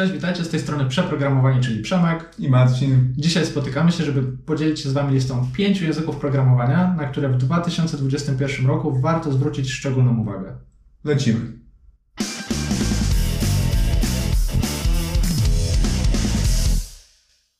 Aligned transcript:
Cześć, 0.00 0.12
witajcie 0.12 0.44
z 0.44 0.48
tej 0.48 0.60
strony 0.60 0.84
Przeprogramowanie, 0.88 1.60
czyli 1.60 1.82
Przemek 1.82 2.30
i 2.38 2.48
Marcin. 2.48 3.14
Dzisiaj 3.16 3.46
spotykamy 3.46 3.92
się, 3.92 4.04
żeby 4.04 4.22
podzielić 4.22 4.80
się 4.80 4.88
z 4.88 4.92
Wami 4.92 5.14
listą 5.14 5.46
pięciu 5.52 5.84
języków 5.84 6.16
programowania, 6.16 6.94
na 6.98 7.04
które 7.04 7.28
w 7.28 7.36
2021 7.36 8.66
roku 8.66 9.00
warto 9.00 9.32
zwrócić 9.32 9.70
szczególną 9.70 10.20
uwagę. 10.20 10.56
Lecimy. 11.04 11.40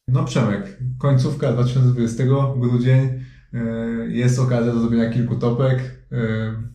No 0.09 0.25
Przemek, 0.25 0.79
końcówka 0.99 1.53
2020, 1.53 2.25
grudzień, 2.57 3.01
e, 3.55 3.59
jest 4.09 4.39
okazja 4.39 4.73
do 4.73 4.81
zrobienia 4.81 5.11
kilku 5.11 5.37
topek, 5.37 5.79
e, 6.13 6.17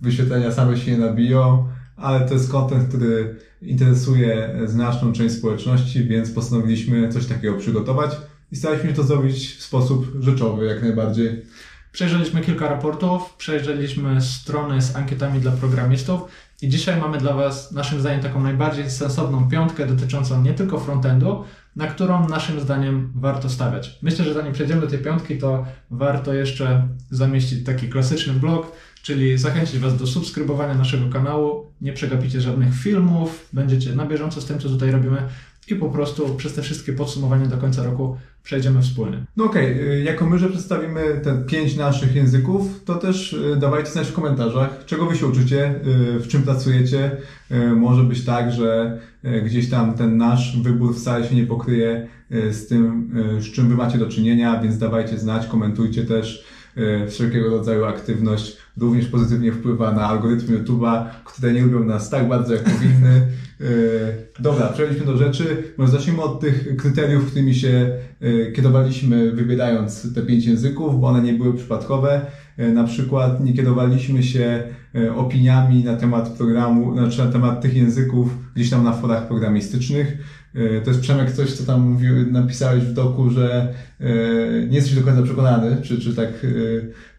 wyświetlenia 0.02 0.52
same 0.52 0.78
się 0.78 0.92
nie 0.92 0.98
nabiją, 0.98 1.68
ale 1.96 2.28
to 2.28 2.34
jest 2.34 2.52
kontent, 2.52 2.90
który 2.90 3.36
interesuje 3.68 4.60
znaczną 4.66 5.14
część 5.14 5.36
społeczności, 5.36 6.04
więc 6.04 6.32
postanowiliśmy 6.32 7.10
coś 7.10 7.26
takiego 7.26 7.58
przygotować 7.58 8.12
i 8.52 8.56
staraliśmy 8.56 8.90
się 8.90 8.96
to 8.96 9.04
zrobić 9.04 9.56
w 9.56 9.64
sposób 9.64 10.12
rzeczowy 10.20 10.66
jak 10.66 10.82
najbardziej. 10.82 11.42
Przejrzeliśmy 11.92 12.42
kilka 12.42 12.70
raportów, 12.70 13.34
przejrzeliśmy 13.38 14.22
strony 14.22 14.82
z 14.82 14.96
ankietami 14.96 15.40
dla 15.40 15.52
programistów 15.52 16.22
i 16.62 16.70
dzisiaj 16.70 17.02
mamy 17.02 17.18
dla 17.18 17.34
Was, 17.34 17.72
naszym 17.72 18.00
zdaniem, 18.00 18.22
taką 18.22 18.44
najbardziej 18.44 18.92
sensowną 18.92 19.50
piątkę 19.50 19.88
dotyczącą 19.88 20.42
nie 20.42 20.54
tylko 20.54 20.80
frontendu, 20.80 21.44
na 21.76 21.88
którą 21.88 22.30
naszym 22.30 22.60
zdaniem 22.60 23.12
warto 23.16 23.50
stawiać. 23.50 24.00
Myślę, 24.02 24.26
że 24.26 24.34
zanim 24.34 24.54
przejdziemy 24.54 24.82
do 24.82 24.88
tej 24.88 25.00
piątki, 25.00 25.38
to 25.38 25.66
warto 25.92 26.34
jeszcze 26.34 26.88
zamieścić 27.12 27.66
taki 27.66 27.90
klasyczny 27.90 28.34
blog, 28.34 28.72
czyli 29.06 29.38
zachęcić 29.38 29.80
Was 29.80 29.98
do 29.98 30.08
subskrybowania 30.08 30.74
naszego 30.74 31.10
kanału. 31.10 31.66
Nie 31.82 31.94
przegapicie 31.94 32.42
żadnych 32.42 32.74
filmów, 32.74 33.50
będziecie 33.54 33.96
na 33.96 34.06
bieżąco 34.06 34.42
z 34.42 34.46
tym, 34.46 34.60
co 34.60 34.70
tutaj 34.70 34.92
robimy 34.92 35.18
i 35.68 35.76
po 35.76 35.90
prostu 35.90 36.36
przez 36.36 36.54
te 36.54 36.62
wszystkie 36.62 36.94
podsumowania 36.94 37.46
do 37.46 37.58
końca 37.58 37.84
roku 37.84 38.18
przejdziemy 38.44 38.82
wspólnie. 38.82 39.26
No 39.38 39.46
okej, 39.46 39.74
okay. 39.74 40.00
jako 40.00 40.26
my, 40.26 40.40
że 40.40 40.50
przedstawimy 40.50 41.22
te 41.24 41.44
pięć 41.44 41.76
naszych 41.76 42.16
języków, 42.16 42.84
to 42.86 42.96
też 42.96 43.34
y, 43.34 43.56
dawajcie 43.60 43.90
znać 43.90 44.08
w 44.08 44.14
komentarzach, 44.14 44.86
czego 44.86 45.06
wy 45.06 45.16
się 45.16 45.28
uczycie, 45.28 45.76
y, 46.16 46.20
w 46.20 46.28
czym 46.28 46.44
pracujecie. 46.44 47.12
Y, 47.52 47.76
może 47.76 48.04
być 48.04 48.26
tak, 48.26 48.52
że 48.52 49.00
gdzieś 49.46 49.70
tam 49.70 49.94
ten 49.94 50.18
nasz 50.18 50.62
wybór 50.62 50.96
wcale 50.96 51.28
się 51.28 51.36
nie 51.36 51.46
pokryje 51.46 52.08
z 52.30 52.68
tym, 52.68 53.12
z 53.40 53.52
czym 53.52 53.70
wy 53.70 53.76
macie 53.76 53.98
do 53.98 54.08
czynienia, 54.08 54.62
więc 54.62 54.78
dawajcie 54.78 55.18
znać, 55.18 55.48
komentujcie 55.48 56.06
też 56.06 56.46
wszelkiego 57.08 57.50
rodzaju 57.50 57.86
aktywność 57.86 58.58
również 58.78 59.08
pozytywnie 59.08 59.52
wpływa 59.52 59.92
na 59.92 60.02
algorytmy 60.02 60.60
YouTube'a, 60.60 61.06
które 61.26 61.54
nie 61.54 61.62
lubią 61.62 61.84
nas 61.84 62.10
tak 62.10 62.28
bardzo, 62.28 62.54
jak 62.54 62.64
powinny. 62.64 63.28
E, 63.62 63.66
dobra, 64.40 64.68
przejdźmy 64.68 65.06
do 65.06 65.18
rzeczy. 65.18 65.74
Może 65.78 65.92
zacznijmy 65.92 66.22
od 66.22 66.40
tych 66.40 66.76
kryteriów, 66.78 67.26
którymi 67.26 67.56
się 67.56 67.98
e, 68.22 68.52
kierowaliśmy, 68.52 69.32
wybierając 69.32 70.14
te 70.14 70.22
pięć 70.22 70.46
języków, 70.46 71.00
bo 71.00 71.08
one 71.08 71.22
nie 71.22 71.34
były 71.34 71.54
przypadkowe. 71.54 72.22
E, 72.58 72.72
na 72.72 72.84
przykład 72.84 73.46
nie 73.46 73.54
kierowaliśmy 73.54 74.24
się 74.24 74.64
opiniami 75.16 75.84
na 75.84 75.96
temat 75.96 76.30
programu, 76.30 76.94
znaczy 76.94 77.26
na 77.26 77.32
temat 77.32 77.62
tych 77.62 77.76
języków 77.76 78.38
gdzieś 78.56 78.70
tam 78.70 78.84
na 78.84 78.94
forach 78.94 79.28
programistycznych. 79.28 80.18
To 80.84 80.90
jest 80.90 81.02
Przemek 81.02 81.32
coś, 81.32 81.54
co 81.54 81.64
tam 81.64 81.82
mówił, 81.82 82.32
napisałeś 82.32 82.84
w 82.84 82.94
doku, 82.94 83.30
że 83.30 83.74
nie 84.70 84.76
jesteś 84.76 84.96
do 84.96 85.02
końca 85.02 85.22
przekonany, 85.22 85.78
czy, 85.82 86.02
czy 86.02 86.16
tak 86.16 86.30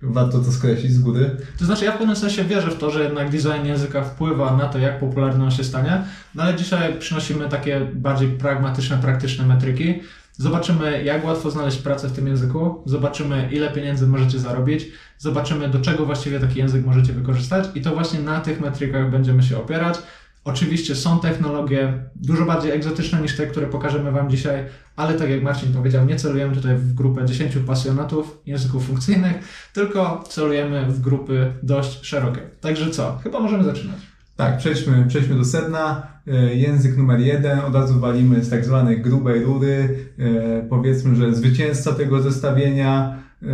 warto 0.02 0.38
to 0.38 0.52
skreślić 0.52 0.92
z 0.92 0.98
góry. 0.98 1.30
To 1.58 1.64
znaczy 1.64 1.84
ja 1.84 1.92
w 1.92 1.98
pewnym 1.98 2.16
sensie 2.16 2.44
wierzę 2.44 2.70
w 2.70 2.78
to, 2.78 2.90
że 2.90 3.02
jednak 3.02 3.30
design 3.30 3.66
języka 3.66 4.04
wpływa 4.04 4.56
na 4.56 4.64
to, 4.66 4.78
jak 4.78 5.00
popularny 5.00 5.44
on 5.44 5.50
się 5.50 5.64
stanie, 5.64 6.02
no 6.34 6.42
ale 6.42 6.54
dzisiaj 6.54 6.98
przynosimy 6.98 7.48
takie 7.48 7.80
bardziej 7.94 8.28
pragmatyczne, 8.28 8.98
praktyczne 8.98 9.46
metryki. 9.46 9.94
Zobaczymy, 10.38 11.04
jak 11.04 11.24
łatwo 11.24 11.50
znaleźć 11.50 11.78
pracę 11.78 12.08
w 12.08 12.12
tym 12.12 12.26
języku, 12.26 12.82
zobaczymy, 12.86 13.48
ile 13.52 13.70
pieniędzy 13.70 14.06
możecie 14.06 14.38
zarobić, 14.38 14.86
zobaczymy, 15.18 15.68
do 15.68 15.80
czego 15.80 16.06
właściwie 16.06 16.40
taki 16.40 16.58
język 16.58 16.86
możecie 16.86 17.12
wykorzystać 17.12 17.68
i 17.74 17.80
to 17.80 17.94
właśnie 17.94 18.20
na 18.20 18.40
tych 18.40 18.60
metrykach 18.60 19.10
będziemy 19.10 19.42
się 19.42 19.58
opierać. 19.58 19.98
Oczywiście 20.46 20.94
są 20.94 21.20
technologie 21.20 21.92
dużo 22.16 22.44
bardziej 22.44 22.72
egzotyczne 22.72 23.20
niż 23.20 23.36
te, 23.36 23.46
które 23.46 23.66
pokażemy 23.66 24.12
Wam 24.12 24.30
dzisiaj, 24.30 24.64
ale 24.96 25.14
tak 25.14 25.30
jak 25.30 25.42
Marcin 25.42 25.72
powiedział, 25.72 26.06
nie 26.06 26.16
celujemy 26.16 26.54
tutaj 26.54 26.76
w 26.76 26.94
grupę 26.94 27.26
10 27.26 27.58
pasjonatów 27.66 28.40
języków 28.46 28.86
funkcyjnych, 28.86 29.36
tylko 29.72 30.24
celujemy 30.28 30.86
w 30.86 31.00
grupy 31.00 31.52
dość 31.62 32.06
szerokie. 32.06 32.40
Także 32.60 32.90
co? 32.90 33.18
Chyba 33.24 33.40
możemy 33.40 33.64
zaczynać. 33.64 33.96
Tak, 34.36 34.58
przejdźmy, 34.58 35.04
przejdźmy 35.08 35.36
do 35.36 35.44
sedna. 35.44 36.06
E, 36.26 36.54
język 36.54 36.96
numer 36.96 37.20
jeden, 37.20 37.58
od 37.58 37.74
razu 37.74 38.00
walimy 38.00 38.44
z 38.44 38.50
tak 38.50 38.64
zwanej 38.64 39.00
grubej 39.00 39.44
rury. 39.44 39.98
E, 40.18 40.66
powiedzmy, 40.68 41.16
że 41.16 41.34
zwycięzca 41.34 41.92
tego 41.92 42.22
zestawienia 42.22 43.18
e, 43.42 43.46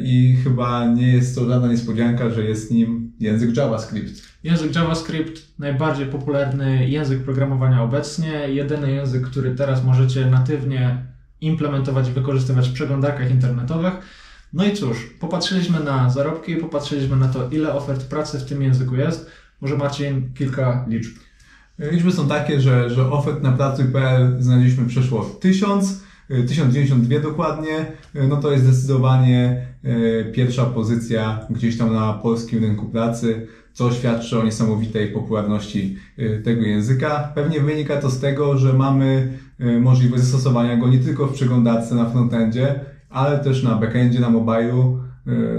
i 0.00 0.36
chyba 0.44 0.86
nie 0.86 1.12
jest 1.12 1.34
to 1.34 1.48
żadna 1.48 1.68
niespodzianka, 1.68 2.30
że 2.30 2.44
jest 2.44 2.70
nim 2.70 3.12
język 3.20 3.56
JavaScript. 3.56 4.33
Język 4.44 4.74
JavaScript, 4.74 5.42
najbardziej 5.58 6.06
popularny 6.06 6.88
język 6.88 7.22
programowania 7.22 7.82
obecnie, 7.82 8.32
jedyny 8.48 8.92
język, 8.92 9.22
który 9.22 9.54
teraz 9.54 9.84
możecie 9.84 10.26
natywnie 10.26 11.04
implementować 11.40 12.08
i 12.08 12.12
wykorzystywać 12.12 12.68
w 12.68 12.72
przeglądarkach 12.72 13.30
internetowych. 13.30 13.94
No 14.52 14.64
i 14.64 14.72
cóż, 14.72 15.10
popatrzyliśmy 15.20 15.80
na 15.80 16.10
zarobki, 16.10 16.56
popatrzyliśmy 16.56 17.16
na 17.16 17.28
to, 17.28 17.48
ile 17.48 17.74
ofert 17.74 18.04
pracy 18.04 18.38
w 18.38 18.44
tym 18.44 18.62
języku 18.62 18.96
jest. 18.96 19.30
Może 19.60 19.76
Marcin 19.76 20.34
kilka 20.34 20.84
liczb. 20.88 21.12
Liczby 21.78 22.12
są 22.12 22.28
takie, 22.28 22.60
że, 22.60 22.90
że 22.90 23.10
ofert 23.10 23.42
na 23.42 23.52
pracy.pl 23.52 24.36
znaleźliśmy 24.42 24.86
przeszło 24.86 25.24
1000, 25.40 26.02
1092 26.28 27.20
dokładnie, 27.20 27.86
no 28.14 28.36
to 28.36 28.52
jest 28.52 28.64
zdecydowanie 28.64 29.66
e, 29.84 30.24
pierwsza 30.24 30.64
pozycja 30.64 31.46
gdzieś 31.50 31.78
tam 31.78 31.94
na 31.94 32.12
polskim 32.12 32.60
rynku 32.60 32.86
pracy, 32.86 33.46
co 33.74 33.92
świadczy 33.92 34.38
o 34.38 34.44
niesamowitej 34.44 35.08
popularności 35.08 35.96
e, 36.18 36.38
tego 36.38 36.62
języka. 36.62 37.32
Pewnie 37.34 37.60
wynika 37.60 37.96
to 37.96 38.10
z 38.10 38.20
tego, 38.20 38.58
że 38.58 38.72
mamy 38.72 39.38
e, 39.60 39.78
możliwość 39.78 40.22
zastosowania 40.22 40.76
go 40.76 40.88
nie 40.88 40.98
tylko 40.98 41.26
w 41.26 41.32
przeglądarce 41.32 41.94
na 41.94 42.10
frontendzie, 42.10 42.80
ale 43.10 43.38
też 43.38 43.62
na 43.62 43.74
backendzie, 43.74 44.20
na 44.20 44.30
mobilu. 44.30 45.04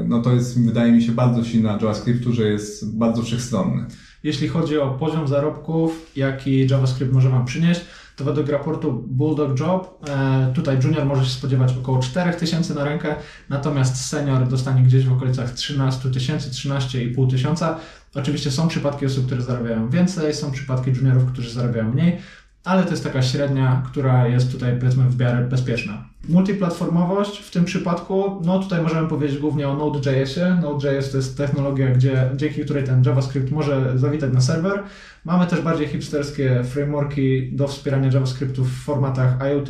No 0.07 0.21
to 0.21 0.33
jest, 0.33 0.65
wydaje 0.65 0.91
mi 0.91 1.03
się, 1.03 1.11
bardzo 1.11 1.43
silna 1.43 1.71
JavaScriptu, 1.71 2.33
że 2.33 2.47
jest 2.47 2.97
bardzo 2.97 3.21
wszechstronny. 3.21 3.85
Jeśli 4.23 4.47
chodzi 4.47 4.77
o 4.77 4.91
poziom 4.91 5.27
zarobków, 5.27 6.11
jaki 6.15 6.67
JavaScript 6.67 7.13
może 7.13 7.29
Wam 7.29 7.45
przynieść, 7.45 7.81
to 8.15 8.23
według 8.23 8.49
raportu 8.49 8.93
Bulldog 9.07 9.59
Job 9.59 10.05
e, 10.09 10.51
tutaj 10.55 10.77
junior 10.83 11.05
może 11.05 11.25
się 11.25 11.31
spodziewać 11.31 11.73
około 11.81 11.99
4000 11.99 12.73
na 12.73 12.83
rękę, 12.83 13.15
natomiast 13.49 14.05
senior 14.05 14.47
dostanie 14.47 14.83
gdzieś 14.83 15.05
w 15.05 15.13
okolicach 15.13 15.51
13 15.51 16.11
tysięcy, 16.11 16.49
13,5 16.49 17.29
tysiąca. 17.29 17.79
Oczywiście 18.15 18.51
są 18.51 18.67
przypadki 18.67 19.05
osób, 19.05 19.25
które 19.25 19.41
zarabiają 19.41 19.89
więcej, 19.89 20.33
są 20.33 20.51
przypadki 20.51 20.91
juniorów, 20.91 21.25
którzy 21.25 21.49
zarabiają 21.49 21.91
mniej, 21.91 22.17
ale 22.65 22.83
to 22.83 22.89
jest 22.89 23.03
taka 23.03 23.21
średnia, 23.21 23.83
która 23.85 24.27
jest 24.27 24.51
tutaj 24.51 24.79
powiedzmy 24.79 25.03
w 25.09 25.19
miarę 25.19 25.47
bezpieczna. 25.49 26.05
Multiplatformowość 26.29 27.39
w 27.39 27.51
tym 27.51 27.65
przypadku, 27.65 28.41
no 28.45 28.59
tutaj 28.59 28.81
możemy 28.81 29.07
powiedzieć 29.07 29.39
głównie 29.39 29.69
o 29.69 29.77
Node.jsie. 29.77 30.57
Node.js 30.61 31.11
to 31.11 31.17
jest 31.17 31.37
technologia, 31.37 31.89
gdzie, 31.89 32.29
dzięki 32.35 32.61
której 32.61 32.83
ten 32.83 33.03
JavaScript 33.03 33.51
może 33.51 33.99
zawitać 33.99 34.33
na 34.33 34.41
serwer. 34.41 34.83
Mamy 35.25 35.47
też 35.47 35.61
bardziej 35.61 35.87
hipsterskie 35.87 36.63
frameworki 36.63 37.51
do 37.51 37.67
wspierania 37.67 38.11
JavaScriptu 38.11 38.63
w 38.63 38.71
formatach 38.71 39.37
IoT, 39.51 39.69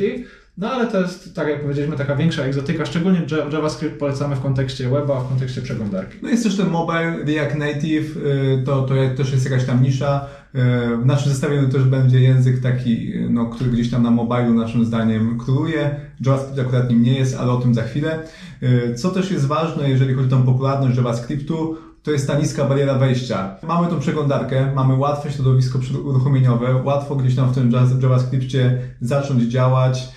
no 0.58 0.70
ale 0.70 0.86
to 0.86 1.00
jest, 1.00 1.34
tak 1.34 1.48
jak 1.48 1.62
powiedzieliśmy, 1.62 1.96
taka 1.96 2.16
większa 2.16 2.42
egzotyka, 2.42 2.86
szczególnie 2.86 3.22
JavaScript 3.52 3.98
polecamy 3.98 4.36
w 4.36 4.40
kontekście 4.40 4.88
weba, 4.88 5.20
w 5.20 5.28
kontekście 5.28 5.62
przeglądarki. 5.62 6.18
No 6.22 6.28
jest 6.28 6.42
też 6.42 6.56
ten 6.56 6.68
mobile, 6.68 7.24
React 7.26 7.56
Native, 7.56 8.16
y, 8.16 8.62
to, 8.66 8.82
to 8.82 8.94
też 9.16 9.32
jest 9.32 9.50
jakaś 9.50 9.64
tam 9.64 9.82
nisza. 9.82 10.26
Y, 10.54 10.96
w 10.96 11.06
naszym 11.06 11.32
zestawieniu 11.32 11.68
też 11.68 11.84
będzie 11.84 12.20
język 12.20 12.60
taki, 12.60 13.12
no, 13.30 13.46
który 13.46 13.70
gdzieś 13.70 13.90
tam 13.90 14.02
na 14.02 14.10
mobilu 14.10 14.54
naszym 14.54 14.84
zdaniem 14.84 15.38
króluje. 15.38 16.00
JavaScript 16.20 16.60
akurat 16.60 16.90
nim 16.90 17.02
nie 17.02 17.18
jest, 17.18 17.36
ale 17.36 17.52
o 17.52 17.56
tym 17.56 17.74
za 17.74 17.82
chwilę. 17.82 18.18
Y, 18.62 18.94
co 18.94 19.10
też 19.10 19.30
jest 19.30 19.46
ważne, 19.46 19.90
jeżeli 19.90 20.14
chodzi 20.14 20.26
o 20.26 20.30
tą 20.30 20.42
popularność 20.42 20.96
JavaScriptu, 20.96 21.76
to 22.02 22.12
jest 22.12 22.26
ta 22.26 22.38
niska 22.38 22.64
bariera 22.64 22.94
wejścia. 22.94 23.56
Mamy 23.62 23.88
tą 23.88 24.00
przeglądarkę, 24.00 24.72
mamy 24.74 24.94
łatwe 24.94 25.32
środowisko 25.32 25.78
uruchomieniowe, 26.04 26.82
łatwo 26.84 27.16
gdzieś 27.16 27.36
tam 27.36 27.52
w 27.52 27.54
tym 27.54 27.72
JavaScriptie 28.02 28.78
zacząć 29.00 29.42
działać, 29.42 30.08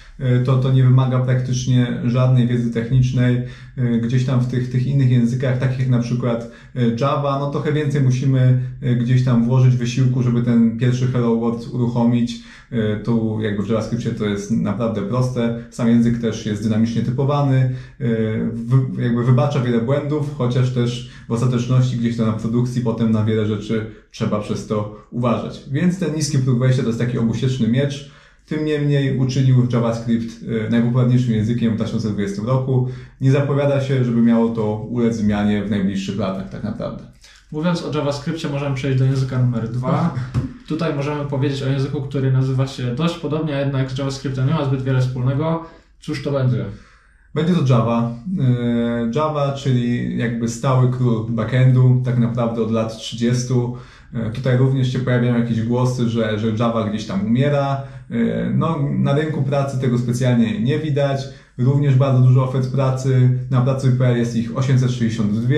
to, 0.46 0.58
to 0.58 0.72
nie 0.72 0.84
wymaga 0.84 1.20
praktycznie 1.20 2.02
żadnej 2.06 2.48
wiedzy 2.48 2.72
technicznej. 2.72 3.44
E, 3.78 3.98
gdzieś 3.98 4.26
tam 4.26 4.40
w 4.40 4.48
tych, 4.48 4.72
tych 4.72 4.88
innych 4.88 5.12
językach, 5.12 5.60
takich 5.60 5.80
jak 5.80 5.90
na 5.90 6.00
przykład 6.00 6.52
e, 6.76 6.82
Java, 7.00 7.40
no 7.40 7.52
trochę 7.52 7.74
więcej 7.74 8.02
musimy 8.02 8.60
gdzieś 9.02 9.26
tam 9.26 9.46
włożyć 9.46 9.76
wysiłku, 9.76 10.24
żeby 10.24 10.42
ten 10.42 10.78
pierwszy 10.78 11.08
Hello 11.08 11.36
World 11.36 11.68
uruchomić. 11.74 12.40
Tu 13.04 13.42
jakby 13.42 13.64
w 13.64 13.70
JavaScriptie 13.70 14.10
to 14.10 14.26
jest 14.26 14.52
naprawdę 14.52 15.02
proste. 15.02 15.64
Sam 15.70 15.88
język 15.88 16.18
też 16.18 16.46
jest 16.46 16.64
dynamicznie 16.64 17.02
typowany, 17.02 17.76
jakby 19.00 19.24
wybacza 19.24 19.60
wiele 19.60 19.82
błędów, 19.82 20.36
chociaż 20.38 20.74
też 20.74 21.10
w 21.28 21.32
ostateczności 21.32 21.98
gdzieś 21.98 22.18
tam 22.18 22.26
na 22.26 22.34
produkcji 22.34 22.82
potem 22.82 23.12
na 23.12 23.26
wiele 23.26 23.46
rzeczy 23.46 23.92
trzeba 24.12 24.40
przez 24.40 24.68
to 24.68 25.06
uważać. 25.12 25.64
Więc 25.72 26.00
ten 26.00 26.16
niski 26.16 26.40
próg 26.40 26.60
wejścia 26.60 26.82
to 26.82 26.88
jest 26.88 27.00
taki 27.00 27.18
obusieczny 27.18 27.68
miecz, 27.68 28.12
Tym 28.50 28.66
niemniej 28.66 29.18
uczynił 29.18 29.68
JavaScript 29.74 30.44
e, 30.66 30.70
najpopularniejszym 30.70 31.34
językiem 31.34 31.74
w 31.74 31.76
2020 31.76 32.42
roku. 32.46 32.88
Nie 33.22 33.32
zapowiada 33.32 33.82
się, 33.82 34.06
żeby 34.06 34.22
miało 34.22 34.50
to 34.50 34.76
ulec 34.76 35.16
zmianie 35.16 35.64
w 35.64 35.70
najbliższych 35.70 36.18
latach 36.18 36.50
tak 36.50 36.64
naprawdę. 36.64 37.04
Mówiąc 37.52 37.84
o 37.84 37.98
JavaScriptie, 37.98 38.50
możemy 38.50 38.76
przejść 38.76 39.00
do 39.00 39.06
języka 39.06 39.40
numer 39.40 39.70
dwa. 39.70 40.16
Tutaj 40.68 40.96
możemy 40.96 41.26
powiedzieć 41.26 41.64
o 41.64 41.68
języku, 41.68 42.02
który 42.02 42.32
nazywa 42.32 42.68
się 42.68 42.96
dość 42.96 43.18
podobnie, 43.18 43.56
a 43.56 43.60
jednak 43.60 43.92
z 43.92 43.98
JavaScriptem 43.98 44.48
nie 44.48 44.54
ma 44.54 44.66
zbyt 44.66 44.82
wiele 44.82 45.02
wspólnego. 45.02 45.66
Cóż 46.00 46.24
to 46.24 46.32
będzie? 46.32 46.66
Będzie 47.36 47.54
to 47.54 47.74
Java. 47.74 48.12
E, 48.40 49.12
Java, 49.16 49.54
czyli 49.54 50.18
jakby 50.18 50.48
stały 50.48 50.92
król 50.92 51.26
backendu, 51.30 52.02
tak 52.06 52.18
naprawdę 52.18 52.62
od 52.62 52.72
lat 52.72 52.98
30. 52.98 53.54
E, 54.14 54.30
tutaj 54.30 54.58
również 54.58 54.92
się 54.94 55.00
pojawiają 55.00 55.40
jakieś 55.40 55.62
głosy, 55.62 56.10
że, 56.10 56.40
że 56.40 56.48
Java 56.60 56.90
gdzieś 56.90 57.06
tam 57.06 57.26
umiera. 57.26 57.84
E, 58.12 58.50
no, 58.50 58.80
na 58.98 59.14
rynku 59.14 59.42
pracy 59.44 59.80
tego 59.80 59.98
specjalnie 59.98 60.62
nie 60.62 60.80
widać. 60.80 61.22
Również 61.58 61.96
bardzo 61.96 62.20
dużo 62.20 62.44
ofert 62.44 62.72
pracy. 62.72 63.30
Na 63.52 63.62
pracy.pl 63.62 64.18
jest 64.18 64.36
ich 64.36 64.58
862 64.58 65.56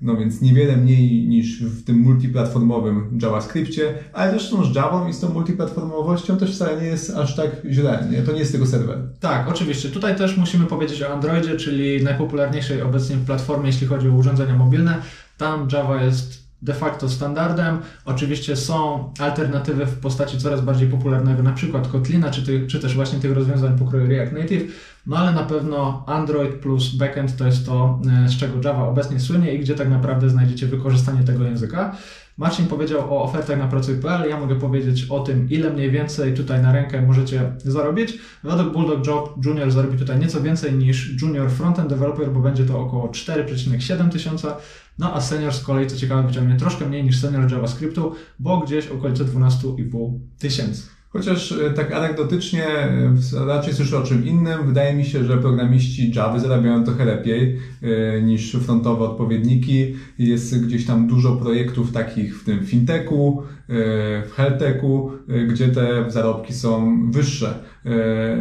no 0.00 0.16
więc 0.16 0.40
niewiele 0.40 0.76
mniej 0.76 1.28
niż 1.28 1.62
w 1.62 1.84
tym 1.84 1.96
multiplatformowym 1.96 3.18
JavaScriptie, 3.22 3.94
ale 4.12 4.30
zresztą 4.30 4.64
z 4.64 4.74
Java 4.74 5.08
i 5.08 5.12
z 5.12 5.20
tą 5.20 5.28
multiplatformowością 5.28 6.36
też 6.36 6.54
wcale 6.54 6.80
nie 6.80 6.86
jest 6.86 7.16
aż 7.16 7.36
tak 7.36 7.50
źle, 7.70 8.08
nie? 8.10 8.22
to 8.22 8.32
nie 8.32 8.38
jest 8.38 8.52
tego 8.52 8.66
serwer. 8.66 8.98
Tak, 9.20 9.48
oczywiście. 9.48 9.88
Tutaj 9.88 10.16
też 10.16 10.36
musimy 10.36 10.66
powiedzieć 10.66 11.02
o 11.02 11.12
Androidzie, 11.12 11.56
czyli 11.56 12.04
najpopularniejszej 12.04 12.82
obecnie 12.82 13.16
platformie, 13.26 13.66
jeśli 13.66 13.86
chodzi 13.86 14.08
o 14.08 14.12
urządzenia 14.12 14.56
mobilne. 14.56 15.02
Tam 15.38 15.68
Java 15.72 16.02
jest 16.02 16.45
de 16.66 16.74
facto 16.74 17.08
standardem. 17.08 17.78
Oczywiście 18.04 18.56
są 18.56 19.12
alternatywy 19.18 19.86
w 19.86 19.98
postaci 19.98 20.38
coraz 20.38 20.60
bardziej 20.60 20.88
popularnego, 20.88 21.42
na 21.42 21.52
przykład 21.52 21.88
Kotlina, 21.88 22.30
czy, 22.30 22.42
ty, 22.42 22.66
czy 22.66 22.80
też 22.80 22.94
właśnie 22.94 23.18
tych 23.18 23.32
rozwiązań 23.32 23.78
pokroju 23.78 24.06
React 24.06 24.32
Native, 24.32 24.72
no 25.06 25.16
ale 25.16 25.32
na 25.32 25.42
pewno 25.42 26.04
Android 26.06 26.54
plus 26.54 26.94
backend 26.94 27.36
to 27.36 27.46
jest 27.46 27.66
to, 27.66 28.00
e, 28.24 28.28
z 28.28 28.36
czego 28.36 28.68
Java 28.68 28.88
obecnie 28.88 29.20
słynie 29.20 29.54
i 29.54 29.58
gdzie 29.58 29.74
tak 29.74 29.90
naprawdę 29.90 30.30
znajdziecie 30.30 30.66
wykorzystanie 30.66 31.22
tego 31.22 31.44
języka. 31.44 31.96
Marcin 32.38 32.66
powiedział 32.66 33.14
o 33.14 33.22
ofertach 33.22 33.58
na 33.58 33.68
pracuj.pl, 33.68 34.28
ja 34.28 34.40
mogę 34.40 34.54
powiedzieć 34.56 35.06
o 35.10 35.20
tym, 35.20 35.50
ile 35.50 35.70
mniej 35.70 35.90
więcej 35.90 36.34
tutaj 36.34 36.62
na 36.62 36.72
rękę 36.72 37.02
możecie 37.02 37.52
zarobić. 37.58 38.18
Według 38.44 38.72
Bulldog 38.72 39.06
Job 39.06 39.46
Junior 39.46 39.70
zarobi 39.70 39.98
tutaj 39.98 40.18
nieco 40.18 40.42
więcej 40.42 40.72
niż 40.72 41.22
Junior 41.22 41.50
Frontend 41.50 41.88
Developer, 41.88 42.30
bo 42.30 42.40
będzie 42.40 42.64
to 42.64 42.80
około 42.80 43.08
4,7 43.08 44.10
tysiąca, 44.10 44.56
no 44.98 45.14
a 45.14 45.20
senior 45.20 45.52
z 45.52 45.62
kolei, 45.62 45.86
co 45.86 45.96
ciekawe, 45.96 46.28
wyciągnie 46.28 46.56
troszkę 46.56 46.86
mniej 46.86 47.04
niż 47.04 47.20
senior 47.20 47.52
JavaScriptu, 47.52 48.14
bo 48.38 48.60
gdzieś 48.60 48.88
okolice 48.88 49.24
12,5 49.24 50.18
tysięcy. 50.38 50.96
Chociaż 51.16 51.52
e, 51.52 51.70
tak 51.70 51.92
anegdotycznie 51.92 52.66
e, 52.68 53.14
raczej 53.46 53.74
słyszę 53.74 53.98
o 53.98 54.02
czym 54.02 54.26
innym. 54.26 54.66
Wydaje 54.66 54.94
mi 54.94 55.04
się, 55.04 55.24
że 55.24 55.38
programiści 55.38 56.12
Java 56.14 56.38
zarabiają 56.38 56.84
trochę 56.84 57.04
lepiej 57.04 57.58
e, 57.82 58.22
niż 58.22 58.52
frontowe 58.52 59.04
odpowiedniki. 59.04 59.94
Jest 60.18 60.66
gdzieś 60.66 60.86
tam 60.86 61.06
dużo 61.06 61.36
projektów 61.36 61.92
takich 61.92 62.40
w 62.40 62.44
tym 62.44 62.66
fintechu, 62.66 63.42
w 63.68 64.32
healthachu, 64.36 65.10
gdzie 65.48 65.68
te 65.68 66.10
zarobki 66.10 66.54
są 66.54 67.00
wyższe. 67.10 67.54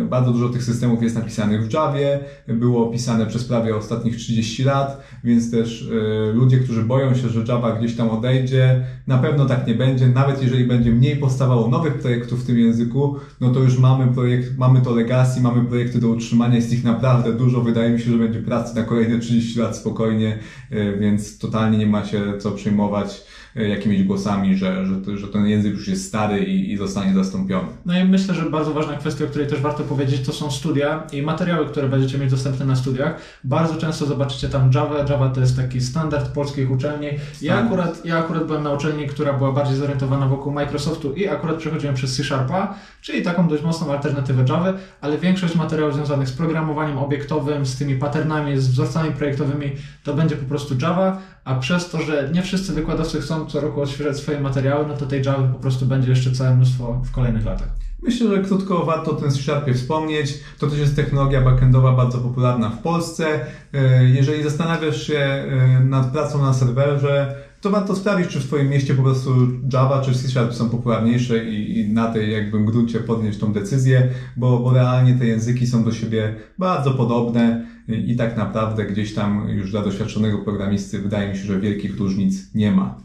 Bardzo 0.09 0.31
dużo 0.31 0.49
tych 0.49 0.63
systemów 0.63 1.03
jest 1.03 1.15
napisanych 1.15 1.67
w 1.67 1.73
Javie, 1.73 2.19
było 2.47 2.87
opisane 2.87 3.25
przez 3.25 3.43
prawie 3.43 3.75
ostatnich 3.75 4.15
30 4.15 4.63
lat, 4.63 5.03
więc 5.23 5.51
też 5.51 5.89
ludzie, 6.33 6.57
którzy 6.57 6.83
boją 6.83 7.15
się, 7.15 7.29
że 7.29 7.43
Java 7.47 7.71
gdzieś 7.71 7.95
tam 7.95 8.09
odejdzie, 8.09 8.85
na 9.07 9.17
pewno 9.17 9.45
tak 9.45 9.67
nie 9.67 9.75
będzie, 9.75 10.07
nawet 10.07 10.43
jeżeli 10.43 10.63
będzie 10.63 10.91
mniej 10.91 11.15
powstawało 11.15 11.67
nowych 11.67 11.93
projektów 11.93 12.43
w 12.43 12.47
tym 12.47 12.59
języku, 12.59 13.15
no 13.41 13.49
to 13.49 13.59
już 13.59 13.79
mamy 13.79 14.13
projekt, 14.13 14.57
mamy 14.57 14.81
to 14.81 14.91
legacy, 14.91 15.41
mamy 15.41 15.65
projekty 15.65 15.99
do 15.99 16.09
utrzymania, 16.09 16.55
jest 16.55 16.73
ich 16.73 16.83
naprawdę 16.83 17.33
dużo. 17.33 17.61
Wydaje 17.61 17.89
mi 17.89 17.99
się, 17.99 18.11
że 18.11 18.17
będzie 18.17 18.39
pracy 18.39 18.75
na 18.75 18.83
kolejne 18.83 19.19
30 19.19 19.59
lat 19.59 19.77
spokojnie, 19.77 20.39
e, 20.71 20.97
więc 20.97 21.39
totalnie 21.39 21.77
nie 21.77 21.87
ma 21.87 22.05
się 22.05 22.33
co 22.39 22.51
przejmować 22.51 23.25
E, 23.55 23.69
jakimiś 23.69 24.03
głosami, 24.03 24.55
że, 24.55 24.85
że, 24.85 25.17
że 25.17 25.27
ten 25.27 25.47
język 25.47 25.73
już 25.73 25.87
jest 25.87 26.07
stary 26.07 26.39
i, 26.39 26.71
i 26.71 26.77
zostanie 26.77 27.13
zastąpiony. 27.13 27.67
No 27.85 27.99
i 27.99 28.03
myślę, 28.05 28.33
że 28.33 28.49
bardzo 28.49 28.73
ważna 28.73 28.97
kwestia, 28.97 29.25
której 29.35 29.49
też 29.49 29.61
warto 29.61 29.83
powiedzieć, 29.83 30.25
to 30.25 30.33
są 30.33 30.51
studia 30.51 31.03
i 31.11 31.21
materiały, 31.21 31.65
które 31.65 31.89
będziecie 31.89 32.17
mieć 32.17 32.31
dostępne 32.31 32.65
na 32.65 32.75
studiach. 32.75 33.15
Bardzo 33.43 33.75
często 33.75 34.05
zobaczycie 34.05 34.49
tam 34.49 34.71
Java. 34.73 34.97
Java 35.09 35.29
to 35.29 35.39
jest 35.39 35.57
taki 35.57 35.81
standard 35.81 36.31
polskich 36.31 36.71
uczelni. 36.71 37.07
Ja 37.41 37.57
akurat, 37.57 38.05
ja 38.05 38.17
akurat 38.17 38.45
byłem 38.45 38.63
na 38.63 38.71
uczelni, 38.71 39.07
która 39.07 39.33
była 39.33 39.51
bardziej 39.51 39.77
zorientowana 39.77 40.27
wokół 40.27 40.51
Microsoftu 40.53 41.13
i 41.13 41.27
akurat 41.27 41.57
przechodziłem 41.57 41.95
przez 41.95 42.15
C 42.15 42.23
Sharpa, 42.23 42.75
czyli 43.01 43.21
taką 43.21 43.47
dość 43.47 43.63
mocną 43.63 43.91
alternatywę 43.91 44.45
Java, 44.49 44.73
ale 45.01 45.17
większość 45.17 45.55
materiałów 45.55 45.93
związanych 45.93 46.27
z 46.27 46.31
programowaniem 46.31 46.97
obiektowym, 46.97 47.65
z 47.65 47.77
tymi 47.77 47.95
patternami, 47.95 48.57
z 48.57 48.67
wzorcami 48.67 49.11
projektowymi, 49.11 49.71
to 50.03 50.13
będzie 50.13 50.35
po 50.35 50.45
prostu 50.45 50.75
Java, 50.81 51.21
a 51.45 51.55
przez 51.55 51.89
to, 51.89 52.01
że 52.01 52.29
nie 52.33 52.41
wszyscy 52.41 52.73
wykładowcy 52.73 53.21
chcą 53.21 53.45
co 53.45 53.61
roku 53.61 53.81
odświeżać 53.81 54.17
swoje 54.17 54.39
materiały, 54.39 54.87
no 54.87 54.97
to 54.97 55.05
tej 55.05 55.23
Java 55.23 55.47
po 55.47 55.59
prostu 55.59 55.85
będzie 55.85 56.09
jeszcze 56.09 56.31
całe 56.31 56.55
mnóstwo 56.55 57.01
w 57.05 57.11
kolejnych 57.11 57.45
latach. 57.45 57.69
Myślę, 58.01 58.29
że 58.29 58.43
krótko 58.43 58.85
warto 58.85 59.11
o 59.11 59.15
tym 59.15 59.31
C-Sharpie 59.31 59.73
wspomnieć. 59.73 60.33
To 60.59 60.67
też 60.67 60.79
jest 60.79 60.95
technologia 60.95 61.41
backendowa 61.41 61.91
bardzo 61.91 62.17
popularna 62.17 62.69
w 62.69 62.81
Polsce. 62.81 63.25
E, 63.73 64.05
jeżeli 64.05 64.43
zastanawiasz 64.43 65.07
się 65.07 65.17
e, 65.17 65.79
nad 65.83 66.11
pracą 66.11 66.41
na 66.41 66.53
serwerze, 66.53 67.35
to 67.61 67.69
warto 67.69 67.95
sprawdzić, 67.95 68.27
czy 68.27 68.39
w 68.39 68.47
Twoim 68.47 68.69
mieście 68.69 68.93
po 68.95 69.03
prostu 69.03 69.29
Java 69.73 70.01
czy 70.01 70.13
C 70.13 70.53
są 70.53 70.69
popularniejsze 70.69 71.45
i, 71.45 71.79
i, 71.79 71.93
na 71.93 72.13
tej 72.13 72.31
jakby 72.31 72.65
gruncie 72.65 72.99
podjąć 72.99 73.37
tą 73.37 73.53
decyzję, 73.53 74.09
bo, 74.37 74.59
bo 74.59 74.73
realnie 74.73 75.13
te 75.13 75.25
języki 75.25 75.67
są 75.67 75.83
do 75.83 75.91
siebie 75.91 76.35
bardzo 76.57 76.91
podobne 76.91 77.65
i, 77.87 78.15
tak 78.15 78.37
naprawdę 78.37 78.85
gdzieś 78.85 79.13
tam 79.13 79.49
już 79.49 79.71
dla 79.71 79.81
doświadczonego 79.81 80.37
programisty 80.37 80.99
wydaje 80.99 81.29
mi 81.29 81.37
się, 81.37 81.43
że 81.43 81.59
wielkich 81.59 81.97
różnic 81.97 82.53
nie 82.55 82.71
ma. 82.71 82.97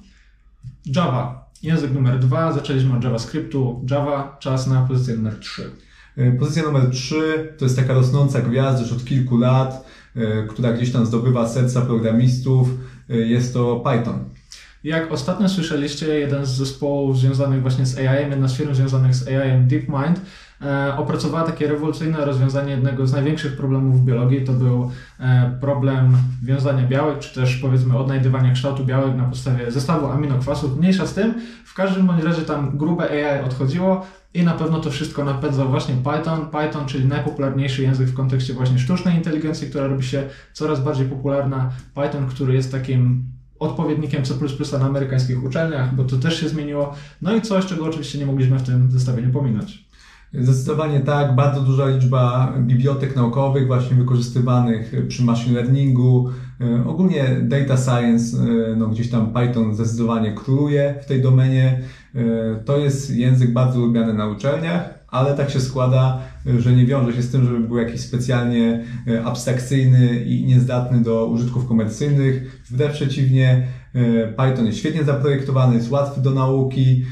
Java. 0.86 1.50
Język 1.62 1.92
numer 1.92 2.18
dwa. 2.18 2.52
Zaczęliśmy 2.52 2.96
od 2.96 3.04
JavaScriptu. 3.04 3.86
Java. 3.90 4.36
Czas 4.40 4.66
na 4.66 4.82
pozycję 4.82 5.16
numer 5.16 5.38
trzy. 5.38 5.70
E, 6.16 6.32
pozycja 6.32 6.62
numer 6.62 6.90
3 6.90 7.54
to 7.58 7.64
jest 7.64 7.76
taka 7.76 7.94
rosnąca 7.94 8.40
gwiazda 8.40 8.82
już 8.82 8.92
od 8.92 9.04
kilku 9.04 9.36
lat, 9.36 9.86
e, 10.16 10.46
która 10.46 10.72
gdzieś 10.72 10.92
tam 10.92 11.06
zdobywa 11.06 11.48
serca 11.48 11.80
programistów. 11.80 12.68
E, 13.10 13.16
jest 13.16 13.54
to 13.54 13.80
Python. 13.80 14.24
Jak 14.84 15.12
ostatnio 15.12 15.48
słyszeliście, 15.48 16.06
jeden 16.18 16.46
z 16.46 16.48
zespołów 16.48 17.18
związanych 17.18 17.62
właśnie 17.62 17.86
z 17.86 17.98
AI, 17.98 18.30
jedna 18.30 18.48
z 18.48 18.56
firm 18.56 18.74
związanych 18.74 19.14
z 19.14 19.28
AI, 19.28 19.66
DeepMind, 19.66 20.20
opracowała 20.96 21.44
takie 21.44 21.68
rewolucyjne 21.68 22.24
rozwiązanie 22.24 22.70
jednego 22.70 23.06
z 23.06 23.12
największych 23.12 23.56
problemów 23.56 24.00
w 24.00 24.04
biologii. 24.04 24.44
To 24.44 24.52
był 24.52 24.90
e, 25.20 25.58
problem 25.60 26.16
wiązania 26.42 26.86
białek, 26.86 27.18
czy 27.18 27.34
też 27.34 27.56
powiedzmy 27.56 27.98
odnajdywania 27.98 28.52
kształtu 28.52 28.84
białek 28.84 29.16
na 29.16 29.24
podstawie 29.24 29.70
zestawu 29.70 30.06
aminokwasów. 30.06 30.78
Mniejsza 30.78 31.06
z 31.06 31.14
tym, 31.14 31.34
w 31.64 31.74
każdym 31.74 32.06
bądź 32.06 32.24
razie 32.24 32.42
tam 32.42 32.78
grube 32.78 33.10
AI 33.10 33.44
odchodziło 33.44 34.06
i 34.34 34.42
na 34.42 34.52
pewno 34.52 34.80
to 34.80 34.90
wszystko 34.90 35.24
napędzał 35.24 35.68
właśnie 35.68 35.94
Python. 35.94 36.46
Python, 36.46 36.86
czyli 36.86 37.04
najpopularniejszy 37.04 37.82
język 37.82 38.08
w 38.08 38.14
kontekście 38.14 38.54
właśnie 38.54 38.78
sztucznej 38.78 39.16
inteligencji, 39.16 39.70
która 39.70 39.86
robi 39.86 40.04
się 40.04 40.22
coraz 40.52 40.80
bardziej 40.80 41.06
popularna. 41.06 41.70
Python, 41.94 42.26
który 42.26 42.54
jest 42.54 42.72
takim 42.72 43.24
odpowiednikiem 43.58 44.24
C++ 44.24 44.34
na 44.78 44.86
amerykańskich 44.86 45.44
uczelniach, 45.44 45.94
bo 45.94 46.04
to 46.04 46.16
też 46.16 46.40
się 46.40 46.48
zmieniło. 46.48 46.94
No 47.22 47.34
i 47.34 47.42
coś, 47.42 47.66
czego 47.66 47.84
oczywiście 47.84 48.18
nie 48.18 48.26
mogliśmy 48.26 48.58
w 48.58 48.62
tym 48.62 48.90
zestawieniu 48.90 49.32
pominąć. 49.32 49.89
Zdecydowanie 50.34 51.00
tak, 51.00 51.34
bardzo 51.34 51.60
duża 51.60 51.88
liczba 51.88 52.54
bibliotek 52.58 53.16
naukowych 53.16 53.66
właśnie 53.66 53.96
wykorzystywanych 53.96 54.94
przy 55.08 55.24
machine 55.24 55.54
learningu. 55.54 56.28
E, 56.60 56.88
ogólnie 56.88 57.24
data 57.42 57.76
science, 57.76 58.36
e, 58.36 58.76
no 58.76 58.88
gdzieś 58.88 59.10
tam 59.10 59.32
Python 59.32 59.74
zdecydowanie 59.74 60.32
króluje 60.32 60.94
w 61.02 61.06
tej 61.06 61.22
domenie. 61.22 61.80
E, 62.14 62.20
to 62.64 62.78
jest 62.78 63.16
język 63.16 63.52
bardzo 63.52 63.80
lubiany 63.80 64.14
na 64.14 64.26
uczelniach, 64.26 64.94
ale 65.08 65.34
tak 65.34 65.50
się 65.50 65.60
składa, 65.60 66.20
że 66.58 66.72
nie 66.72 66.86
wiąże 66.86 67.12
się 67.12 67.22
z 67.22 67.30
tym, 67.30 67.44
żeby 67.44 67.60
był 67.60 67.76
jakiś 67.76 68.00
specjalnie 68.00 68.84
abstrakcyjny 69.24 70.24
i 70.24 70.44
niezdatny 70.44 71.00
do 71.00 71.26
użytków 71.26 71.68
komercyjnych. 71.68 72.62
Wbrew 72.70 72.92
przeciwnie, 72.92 73.66
Python 74.36 74.66
jest 74.66 74.78
świetnie 74.78 75.04
zaprojektowany, 75.04 75.74
jest 75.74 75.90
łatwy 75.90 76.20
do 76.20 76.30
nauki, 76.30 77.04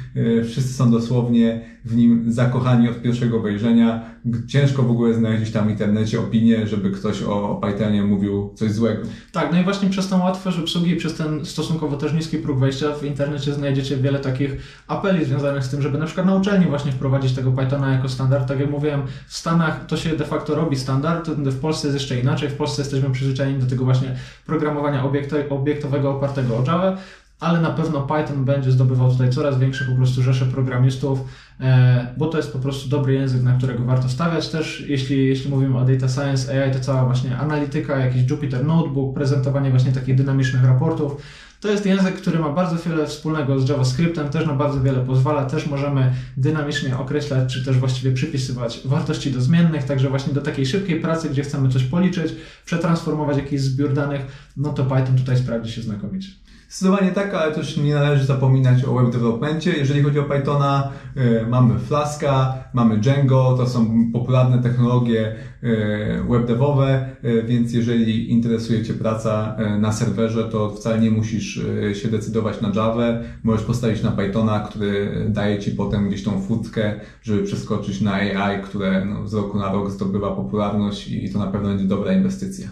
wszyscy 0.44 0.72
są 0.74 0.90
dosłownie 0.90 1.60
w 1.84 1.96
nim 1.96 2.32
zakochani 2.32 2.88
od 2.88 3.02
pierwszego 3.02 3.40
wejrzenia. 3.40 4.18
Ciężko 4.46 4.82
w 4.82 4.90
ogóle 4.90 5.14
znaleźć 5.14 5.52
tam 5.52 5.66
w 5.66 5.70
internecie 5.70 6.20
opinię, 6.20 6.66
żeby 6.66 6.90
ktoś 6.90 7.22
o, 7.22 7.50
o 7.50 7.54
Pythonie 7.54 8.02
mówił 8.02 8.52
coś 8.54 8.72
złego. 8.72 9.02
Tak, 9.32 9.52
no 9.52 9.60
i 9.60 9.64
właśnie 9.64 9.90
przez 9.90 10.08
tą 10.08 10.22
łatwość 10.22 10.58
obsługi, 10.58 10.96
przez 10.96 11.14
ten 11.14 11.44
stosunkowo 11.44 11.96
też 11.96 12.12
niski 12.12 12.38
próg 12.38 12.58
wejścia 12.58 12.92
w 12.92 13.04
internecie 13.04 13.54
znajdziecie 13.54 13.96
wiele 13.96 14.18
takich 14.18 14.56
apeli 14.86 15.24
związanych 15.24 15.64
z 15.64 15.68
tym, 15.68 15.82
żeby 15.82 15.98
na 15.98 16.06
przykład 16.06 16.26
na 16.26 16.34
uczelni 16.34 16.66
właśnie 16.66 16.92
wprowadzić 16.92 17.32
tego 17.32 17.52
Pythona 17.52 17.92
jako 17.92 18.08
standard. 18.08 18.48
Tak 18.48 18.60
jak 18.60 18.70
mówiłem, 18.70 19.02
w 19.26 19.36
Stanach 19.36 19.86
to 19.86 19.96
się 19.96 20.16
de 20.16 20.24
facto 20.24 20.54
robi 20.54 20.76
standard, 20.76 21.28
w 21.30 21.60
Polsce 21.60 21.88
jest 21.88 22.00
jeszcze 22.00 22.20
inaczej. 22.20 22.48
W 22.48 22.54
Polsce 22.54 22.82
jesteśmy 22.82 23.10
przyzwyczajeni 23.10 23.60
do 23.60 23.66
tego 23.66 23.84
właśnie 23.84 24.16
programowania 24.46 25.04
obiektowego 25.50 26.10
opartego 26.10 26.58
o 26.58 26.64
Java. 26.66 26.96
Ale 27.40 27.60
na 27.60 27.70
pewno 27.70 28.00
Python 28.00 28.44
będzie 28.44 28.72
zdobywał 28.72 29.10
tutaj 29.10 29.30
coraz 29.30 29.58
większe 29.58 29.84
po 29.84 29.92
prostu 29.92 30.22
rzesze 30.22 30.46
programistów, 30.46 31.20
e, 31.60 32.14
bo 32.16 32.26
to 32.26 32.36
jest 32.36 32.52
po 32.52 32.58
prostu 32.58 32.88
dobry 32.88 33.14
język, 33.14 33.42
na 33.42 33.52
którego 33.52 33.84
warto 33.84 34.08
stawiać. 34.08 34.48
Też 34.48 34.84
jeśli, 34.88 35.26
jeśli 35.26 35.50
mówimy 35.50 35.78
o 35.78 35.84
data 35.84 36.08
science, 36.08 36.64
AI, 36.64 36.72
to 36.72 36.80
cała 36.80 37.04
właśnie 37.04 37.36
analityka, 37.36 37.98
jakiś 37.98 38.30
Jupyter 38.30 38.64
Notebook, 38.64 39.14
prezentowanie 39.14 39.70
właśnie 39.70 39.92
takich 39.92 40.14
dynamicznych 40.14 40.64
raportów, 40.64 41.22
to 41.60 41.70
jest 41.70 41.86
język, 41.86 42.14
który 42.14 42.38
ma 42.38 42.48
bardzo 42.48 42.76
wiele 42.90 43.06
wspólnego 43.06 43.60
z 43.60 43.68
JavaScriptem, 43.68 44.28
też 44.28 44.46
na 44.46 44.54
bardzo 44.54 44.80
wiele 44.80 45.00
pozwala, 45.00 45.44
też 45.44 45.66
możemy 45.66 46.12
dynamicznie 46.36 46.98
określać, 46.98 47.54
czy 47.54 47.64
też 47.64 47.78
właściwie 47.78 48.12
przypisywać 48.12 48.80
wartości 48.84 49.30
do 49.30 49.40
zmiennych, 49.40 49.84
także 49.84 50.08
właśnie 50.08 50.32
do 50.32 50.40
takiej 50.40 50.66
szybkiej 50.66 51.00
pracy, 51.00 51.30
gdzie 51.30 51.42
chcemy 51.42 51.68
coś 51.68 51.84
policzyć, 51.84 52.32
przetransformować 52.64 53.36
jakiś 53.36 53.60
zbiór 53.60 53.92
danych, 53.92 54.52
no 54.56 54.72
to 54.72 54.84
Python 54.84 55.16
tutaj 55.16 55.38
sprawdzi 55.38 55.72
się 55.72 55.82
znakomicie. 55.82 56.28
Zdecydowanie 56.68 57.12
tak, 57.12 57.34
ale 57.34 57.54
też 57.54 57.76
nie 57.76 57.94
należy 57.94 58.24
zapominać 58.24 58.84
o 58.84 58.94
web 58.94 59.12
developmentie. 59.12 59.72
Jeżeli 59.72 60.02
chodzi 60.02 60.18
o 60.18 60.24
Pythona, 60.24 60.90
y, 61.16 61.46
mamy 61.46 61.78
Flaska, 61.78 62.54
mamy 62.74 62.98
Django, 62.98 63.54
to 63.56 63.66
są 63.66 64.12
popularne 64.12 64.62
technologie 64.62 65.34
y, 65.62 66.24
web 66.30 66.46
devowe, 66.46 67.08
y, 67.24 67.42
więc 67.42 67.72
jeżeli 67.72 68.30
interesuje 68.30 68.84
Cię 68.84 68.94
praca 68.94 69.56
na 69.80 69.92
serwerze, 69.92 70.44
to 70.44 70.70
wcale 70.70 71.00
nie 71.00 71.10
musisz 71.10 71.60
się 71.94 72.08
decydować 72.08 72.60
na 72.60 72.68
Java. 72.68 73.04
Możesz 73.42 73.66
postawić 73.66 74.02
na 74.02 74.10
Pythona, 74.10 74.60
który 74.60 75.24
daje 75.28 75.58
Ci 75.58 75.70
potem 75.70 76.08
gdzieś 76.08 76.22
tą 76.22 76.40
furtkę, 76.40 77.00
żeby 77.22 77.42
przeskoczyć 77.42 78.00
na 78.00 78.12
AI, 78.12 78.62
które 78.62 79.04
no, 79.04 79.28
z 79.28 79.34
roku 79.34 79.58
na 79.58 79.72
rok 79.72 79.90
zdobywa 79.90 80.30
popularność 80.30 81.08
i 81.08 81.32
to 81.32 81.38
na 81.38 81.46
pewno 81.46 81.68
będzie 81.68 81.84
dobra 81.84 82.12
inwestycja. 82.12 82.68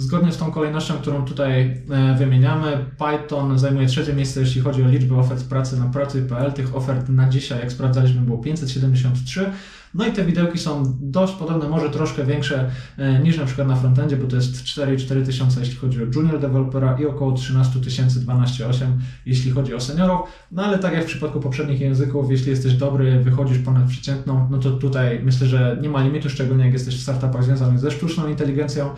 Zgodnie 0.00 0.32
z 0.32 0.36
tą 0.36 0.52
kolejnością, 0.52 0.94
którą 0.94 1.24
tutaj 1.24 1.82
e, 1.90 2.16
wymieniamy, 2.18 2.84
Python 2.98 3.58
zajmuje 3.58 3.86
trzecie 3.86 4.12
miejsce, 4.12 4.40
jeśli 4.40 4.60
chodzi 4.60 4.82
o 4.82 4.88
liczbę 4.88 5.16
ofert 5.16 5.44
pracy 5.44 5.80
na 5.80 5.86
pracy.pl. 5.86 6.52
Tych 6.52 6.76
ofert 6.76 7.08
na 7.08 7.28
dzisiaj, 7.28 7.60
jak 7.60 7.72
sprawdzaliśmy, 7.72 8.20
było 8.20 8.38
573. 8.38 9.50
No 9.94 10.06
i 10.06 10.12
te 10.12 10.24
widełki 10.24 10.58
są 10.58 10.96
dość 11.00 11.32
podobne, 11.32 11.68
może 11.68 11.90
troszkę 11.90 12.24
większe 12.24 12.70
e, 12.98 13.18
niż 13.18 13.38
na 13.38 13.44
przykład 13.44 13.68
na 13.68 13.76
frontendzie, 13.76 14.16
bo 14.16 14.26
to 14.26 14.36
jest 14.36 14.64
4,4 14.64 15.26
tysiące 15.26 15.60
jeśli 15.60 15.76
chodzi 15.76 16.02
o 16.02 16.06
junior 16.14 16.40
developera 16.40 16.96
i 16.98 17.06
około 17.06 17.32
13 17.32 17.80
tysięcy 17.80 18.20
12,8 18.20 18.86
jeśli 19.26 19.50
chodzi 19.50 19.74
o 19.74 19.80
seniorów. 19.80 20.20
No 20.52 20.64
ale 20.64 20.78
tak 20.78 20.92
jak 20.92 21.04
w 21.04 21.06
przypadku 21.06 21.40
poprzednich 21.40 21.80
języków, 21.80 22.30
jeśli 22.30 22.50
jesteś 22.50 22.74
dobry, 22.74 23.20
wychodzisz 23.20 23.58
ponad 23.58 23.88
przeciętną, 23.88 24.48
no 24.50 24.58
to 24.58 24.70
tutaj 24.70 25.20
myślę, 25.24 25.46
że 25.46 25.78
nie 25.82 25.88
ma 25.88 26.02
limitu, 26.02 26.30
szczególnie 26.30 26.64
jak 26.64 26.72
jesteś 26.72 26.96
w 26.96 27.02
startupach 27.02 27.44
związanych 27.44 27.78
ze 27.78 27.90
sztuczną 27.90 28.28
inteligencją 28.28 28.90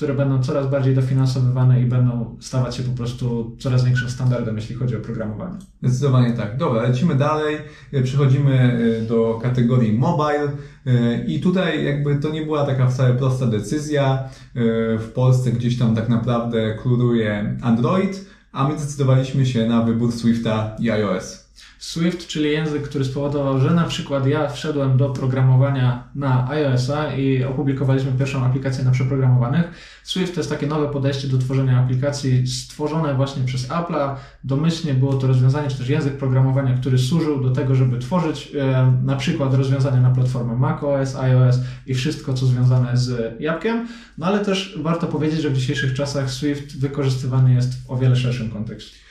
które 0.00 0.14
będą 0.14 0.42
coraz 0.42 0.70
bardziej 0.70 0.94
dofinansowywane 0.94 1.82
i 1.82 1.86
będą 1.86 2.36
stawać 2.40 2.76
się 2.76 2.82
po 2.82 2.96
prostu 2.96 3.56
coraz 3.58 3.84
większym 3.84 4.10
standardem, 4.10 4.56
jeśli 4.56 4.74
chodzi 4.74 4.96
o 4.96 5.00
programowanie. 5.00 5.58
Zdecydowanie 5.82 6.32
tak. 6.32 6.56
Dobra, 6.56 6.82
lecimy 6.82 7.14
dalej. 7.14 7.56
Przechodzimy 8.04 8.80
e, 9.02 9.06
do 9.06 9.38
kategorii 9.42 9.98
mobile. 9.98 10.39
E, 10.86 11.24
I 11.24 11.40
tutaj 11.40 11.84
jakby 11.84 12.16
to 12.16 12.30
nie 12.30 12.42
była 12.42 12.66
taka 12.66 12.86
wcale 12.86 13.14
prosta 13.14 13.46
decyzja. 13.46 14.04
E, 14.14 14.28
w 14.98 15.10
Polsce 15.14 15.52
gdzieś 15.52 15.78
tam 15.78 15.94
tak 15.94 16.08
naprawdę 16.08 16.74
króluje 16.74 17.56
Android, 17.62 18.24
a 18.52 18.68
my 18.68 18.78
zdecydowaliśmy 18.78 19.46
się 19.46 19.66
na 19.66 19.82
wybór 19.82 20.12
Swifta 20.12 20.76
i 20.78 20.90
iOS. 20.90 21.39
Swift, 21.80 22.26
czyli 22.26 22.50
język, 22.50 22.82
który 22.82 23.04
spowodował, 23.04 23.60
że 23.60 23.70
na 23.70 23.84
przykład 23.84 24.26
ja 24.26 24.48
wszedłem 24.48 24.96
do 24.96 25.10
programowania 25.10 26.08
na 26.14 26.50
iOS-a 26.50 27.14
i 27.14 27.44
opublikowaliśmy 27.44 28.12
pierwszą 28.12 28.44
aplikację 28.44 28.84
na 28.84 28.90
przeprogramowanych. 28.90 29.70
Swift 30.02 30.34
to 30.34 30.40
jest 30.40 30.50
takie 30.50 30.66
nowe 30.66 30.88
podejście 30.88 31.28
do 31.28 31.38
tworzenia 31.38 31.78
aplikacji 31.78 32.46
stworzone 32.46 33.14
właśnie 33.14 33.44
przez 33.44 33.68
Apple'a. 33.68 34.14
Domyślnie 34.44 34.94
było 34.94 35.14
to 35.14 35.26
rozwiązanie, 35.26 35.68
czy 35.68 35.78
też 35.78 35.88
język 35.88 36.16
programowania, 36.16 36.74
który 36.74 36.98
służył 36.98 37.42
do 37.42 37.50
tego, 37.50 37.74
żeby 37.74 37.98
tworzyć 37.98 38.52
e, 38.54 38.92
na 39.04 39.16
przykład 39.16 39.54
rozwiązania 39.54 40.00
na 40.00 40.10
platformę 40.10 40.56
macOS, 40.56 41.16
iOS 41.16 41.58
i 41.86 41.94
wszystko, 41.94 42.34
co 42.34 42.46
związane 42.46 42.96
z 42.96 43.40
jabłkiem. 43.40 43.88
No 44.18 44.26
ale 44.26 44.44
też 44.44 44.78
warto 44.82 45.06
powiedzieć, 45.06 45.42
że 45.42 45.50
w 45.50 45.56
dzisiejszych 45.56 45.94
czasach 45.94 46.30
Swift 46.30 46.80
wykorzystywany 46.80 47.54
jest 47.54 47.86
w 47.86 47.90
o 47.90 47.96
wiele 47.96 48.16
szerszym 48.16 48.50
kontekście. 48.50 49.09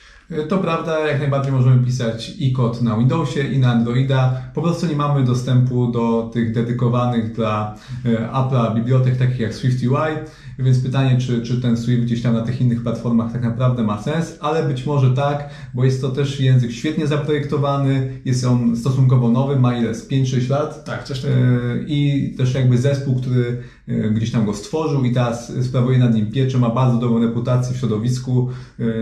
To 0.49 0.57
prawda, 0.57 1.07
jak 1.07 1.19
najbardziej 1.19 1.51
możemy 1.51 1.85
pisać 1.85 2.33
i 2.39 2.53
kod 2.53 2.81
na 2.81 2.97
Windowsie, 2.97 3.41
i 3.41 3.59
na 3.59 3.71
Androida. 3.71 4.41
Po 4.53 4.61
prostu 4.61 4.87
nie 4.87 4.95
mamy 4.95 5.23
dostępu 5.23 5.91
do 5.91 6.29
tych 6.33 6.53
dedykowanych 6.53 7.33
dla 7.33 7.75
e, 8.05 8.09
Apple'a 8.33 8.75
bibliotek 8.75 9.17
takich 9.17 9.39
jak 9.39 9.55
SwiftUI, 9.55 10.15
więc 10.59 10.79
pytanie, 10.79 11.17
czy, 11.17 11.41
czy 11.41 11.61
ten 11.61 11.77
Swift 11.77 12.03
gdzieś 12.03 12.21
tam 12.21 12.33
na 12.33 12.41
tych 12.41 12.61
innych 12.61 12.83
platformach 12.83 13.31
tak 13.31 13.43
naprawdę 13.43 13.83
ma 13.83 14.01
sens, 14.01 14.37
ale 14.41 14.63
być 14.63 14.85
może 14.85 15.11
tak, 15.11 15.49
bo 15.73 15.85
jest 15.85 16.01
to 16.01 16.09
też 16.09 16.39
język 16.39 16.71
świetnie 16.71 17.07
zaprojektowany, 17.07 18.09
jest 18.25 18.45
on 18.45 18.77
stosunkowo 18.77 19.29
nowy, 19.29 19.59
ma 19.59 19.77
ile? 19.77 19.91
5-6 19.91 20.49
lat? 20.49 20.85
Tak, 20.85 21.03
coś 21.03 21.19
takiego. 21.19 21.39
E, 21.39 21.83
I 21.87 22.33
też 22.37 22.53
jakby 22.53 22.77
zespół, 22.77 23.15
który 23.15 23.63
e, 23.87 24.09
gdzieś 24.09 24.31
tam 24.31 24.45
go 24.45 24.53
stworzył 24.53 25.03
i 25.03 25.11
teraz 25.11 25.51
sprawuje 25.61 25.97
nad 25.97 26.15
nim 26.15 26.31
pieczę, 26.31 26.57
ma 26.57 26.69
bardzo 26.69 26.97
dobrą 26.97 27.19
reputację 27.19 27.75
w 27.75 27.79
środowisku. 27.79 28.49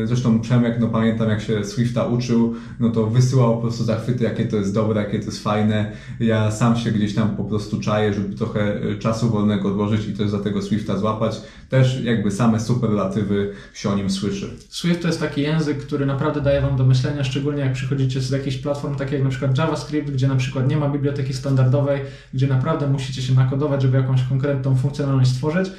Zresztą 0.03 0.39
Przemek, 0.41 0.77
no 0.79 0.87
pamiętam, 0.87 1.16
pamiętam 1.17 1.39
jak 1.39 1.47
się 1.47 1.65
Swifta 1.65 2.05
uczył, 2.05 2.55
no 2.79 2.89
to 2.89 3.07
wysyłał 3.07 3.55
po 3.55 3.61
prostu 3.61 3.83
zachwyty, 3.83 4.23
jakie 4.23 4.45
to 4.45 4.55
jest 4.55 4.73
dobre, 4.73 5.01
jakie 5.01 5.19
to 5.19 5.25
jest 5.25 5.43
fajne. 5.43 5.91
Ja 6.19 6.51
sam 6.51 6.75
się 6.75 6.91
gdzieś 6.91 7.15
tam 7.15 7.35
po 7.35 7.43
prostu 7.43 7.79
czaję, 7.79 8.13
żeby 8.13 8.35
trochę 8.35 8.81
e, 8.81 8.95
czasu 8.95 9.29
wolnego 9.29 9.69
odłożyć 9.69 10.07
i 10.07 10.13
też 10.13 10.29
za 10.29 10.39
tego 10.39 10.61
Swifta 10.61 10.97
złapać. 10.97 11.41
Też 11.69 12.03
jakby 12.03 12.31
same 12.31 12.59
superlatywy 12.59 13.53
się 13.73 13.89
o 13.89 13.95
nim 13.95 14.09
słyszy. 14.09 14.49
Swift 14.69 15.01
to 15.01 15.07
jest 15.07 15.19
taki 15.19 15.41
język, 15.41 15.77
który 15.77 16.05
naprawdę 16.05 16.41
daje 16.41 16.61
Wam 16.61 16.77
do 16.77 16.85
myślenia, 16.85 17.23
szczególnie 17.23 17.61
jak 17.61 17.73
przychodzicie 17.73 18.21
z 18.21 18.29
jakichś 18.29 18.57
platform, 18.57 18.95
takich 18.95 19.13
jak 19.13 19.23
na 19.23 19.29
przykład 19.29 19.57
JavaScript, 19.57 20.11
gdzie 20.11 20.27
na 20.27 20.35
przykład 20.35 20.69
nie 20.69 20.77
ma 20.77 20.89
biblioteki 20.89 21.33
standardowej, 21.33 22.01
gdzie 22.33 22.47
naprawdę 22.47 22.87
musicie 22.87 23.21
się 23.21 23.33
nakodować, 23.33 23.81
żeby 23.81 23.97
jakąś 23.97 24.23
konkretną 24.23 24.75
funkcjonalność 24.75 25.31
stworzyć 25.31 25.71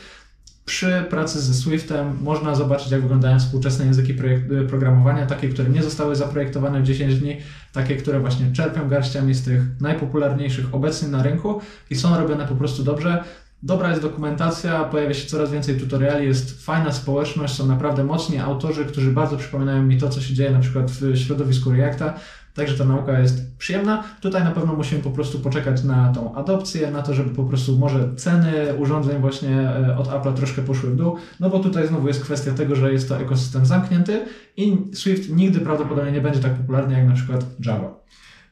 przy 0.68 1.04
pracy 1.10 1.40
ze 1.40 1.54
Swiftem 1.54 2.18
można 2.22 2.54
zobaczyć, 2.54 2.90
jak 2.90 3.02
wyglądają 3.02 3.38
współczesne 3.38 3.84
języki 3.84 4.12
y, 4.12 4.66
programowania, 4.68 5.26
takie, 5.26 5.48
które 5.48 5.68
nie 5.68 5.82
zostały 5.82 6.16
zaprojektowane 6.16 6.80
w 6.80 6.84
10 6.84 7.14
dni, 7.14 7.36
takie, 7.72 7.96
które 7.96 8.20
właśnie 8.20 8.52
czerpią 8.52 8.88
garściami 8.88 9.34
z 9.34 9.44
tych 9.44 9.62
najpopularniejszych 9.80 10.74
obecnie 10.74 11.08
na 11.08 11.22
rynku 11.22 11.60
i 11.90 11.96
są 11.96 12.18
robione 12.18 12.46
po 12.46 12.54
prostu 12.54 12.84
dobrze. 12.84 13.24
Dobra 13.62 13.90
jest 13.90 14.02
dokumentacja, 14.02 14.84
pojawia 14.84 15.14
się 15.14 15.26
coraz 15.26 15.50
więcej 15.50 15.76
tutoriali, 15.76 16.26
jest 16.26 16.64
fajna 16.64 16.92
społeczność, 16.92 17.54
są 17.54 17.66
naprawdę 17.66 18.04
mocni 18.04 18.38
autorzy, 18.38 18.84
którzy 18.84 19.12
bardzo 19.12 19.36
przypominają 19.36 19.82
mi 19.82 19.98
to, 19.98 20.08
co 20.08 20.20
się 20.20 20.34
dzieje 20.34 20.50
na 20.50 20.60
przykład 20.60 20.90
w 20.90 21.16
środowisku 21.16 21.70
Reacta. 21.72 22.14
Także 22.58 22.74
ta 22.74 22.84
nauka 22.84 23.18
jest 23.18 23.56
przyjemna. 23.58 24.04
Tutaj 24.20 24.44
na 24.44 24.50
pewno 24.50 24.74
musimy 24.74 25.02
po 25.02 25.10
prostu 25.10 25.38
poczekać 25.38 25.84
na 25.84 26.12
tą 26.12 26.34
adopcję, 26.34 26.90
na 26.90 27.02
to, 27.02 27.14
żeby 27.14 27.30
po 27.30 27.44
prostu 27.44 27.78
może 27.78 28.14
ceny 28.16 28.74
urządzeń 28.78 29.20
właśnie 29.20 29.60
e, 29.60 29.96
od 29.96 30.08
Apple'a 30.08 30.34
troszkę 30.34 30.62
poszły 30.62 30.90
w 30.90 30.96
dół, 30.96 31.16
no 31.40 31.50
bo 31.50 31.58
tutaj 31.58 31.88
znowu 31.88 32.08
jest 32.08 32.22
kwestia 32.22 32.52
tego, 32.52 32.76
że 32.76 32.92
jest 32.92 33.08
to 33.08 33.20
ekosystem 33.20 33.66
zamknięty 33.66 34.24
i 34.56 34.76
Swift 34.92 35.30
nigdy 35.30 35.60
prawdopodobnie 35.60 36.12
nie 36.12 36.20
będzie 36.20 36.40
tak 36.40 36.54
popularny 36.54 36.98
jak 36.98 37.08
na 37.08 37.14
przykład 37.14 37.46
Java. 37.66 37.94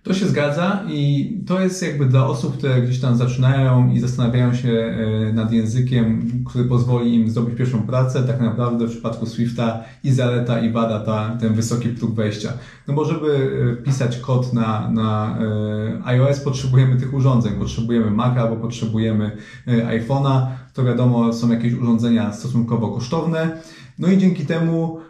To 0.06 0.14
się 0.14 0.26
zgadza 0.26 0.82
i 0.88 1.30
to 1.46 1.60
jest 1.60 1.82
jakby 1.82 2.06
dla 2.06 2.26
osób, 2.26 2.58
które 2.58 2.82
gdzieś 2.82 3.00
tam 3.00 3.16
zaczynają 3.16 3.92
i 3.92 4.00
zastanawiają 4.00 4.54
się 4.54 4.70
e, 4.70 5.32
nad 5.32 5.52
językiem, 5.52 6.30
który 6.44 6.64
pozwoli 6.64 7.14
im 7.14 7.30
zdobyć 7.30 7.58
pierwszą 7.58 7.82
pracę, 7.82 8.22
tak 8.22 8.40
naprawdę 8.40 8.86
w 8.86 8.90
przypadku 8.90 9.26
Swifta 9.26 9.84
i 10.04 10.12
zaleta 10.12 10.60
i 10.60 10.72
wada 10.72 11.00
ta, 11.00 11.36
ten 11.40 11.54
wysoki 11.54 11.88
próg 11.88 12.14
wejścia. 12.14 12.52
No 12.88 12.94
bo 12.94 13.04
żeby 13.04 13.50
e, 13.72 13.82
pisać 13.82 14.18
kod 14.18 14.52
na, 14.52 14.90
na 14.90 15.38
e, 15.40 16.06
iOS 16.06 16.40
potrzebujemy 16.40 16.96
tych 16.96 17.14
urządzeń, 17.14 17.52
potrzebujemy 17.52 18.10
Maca 18.10 18.40
albo 18.40 18.56
potrzebujemy 18.56 19.36
iPhone'a, 19.66 20.46
to 20.75 20.84
wiadomo 20.84 21.32
są 21.32 21.50
jakieś 21.50 21.75
urządzenia 21.75 22.32
stosunkowo 22.32 22.88
kosztowne, 22.88 23.58
no 23.98 24.08
i 24.08 24.18
dzięki 24.18 24.46
temu 24.46 25.00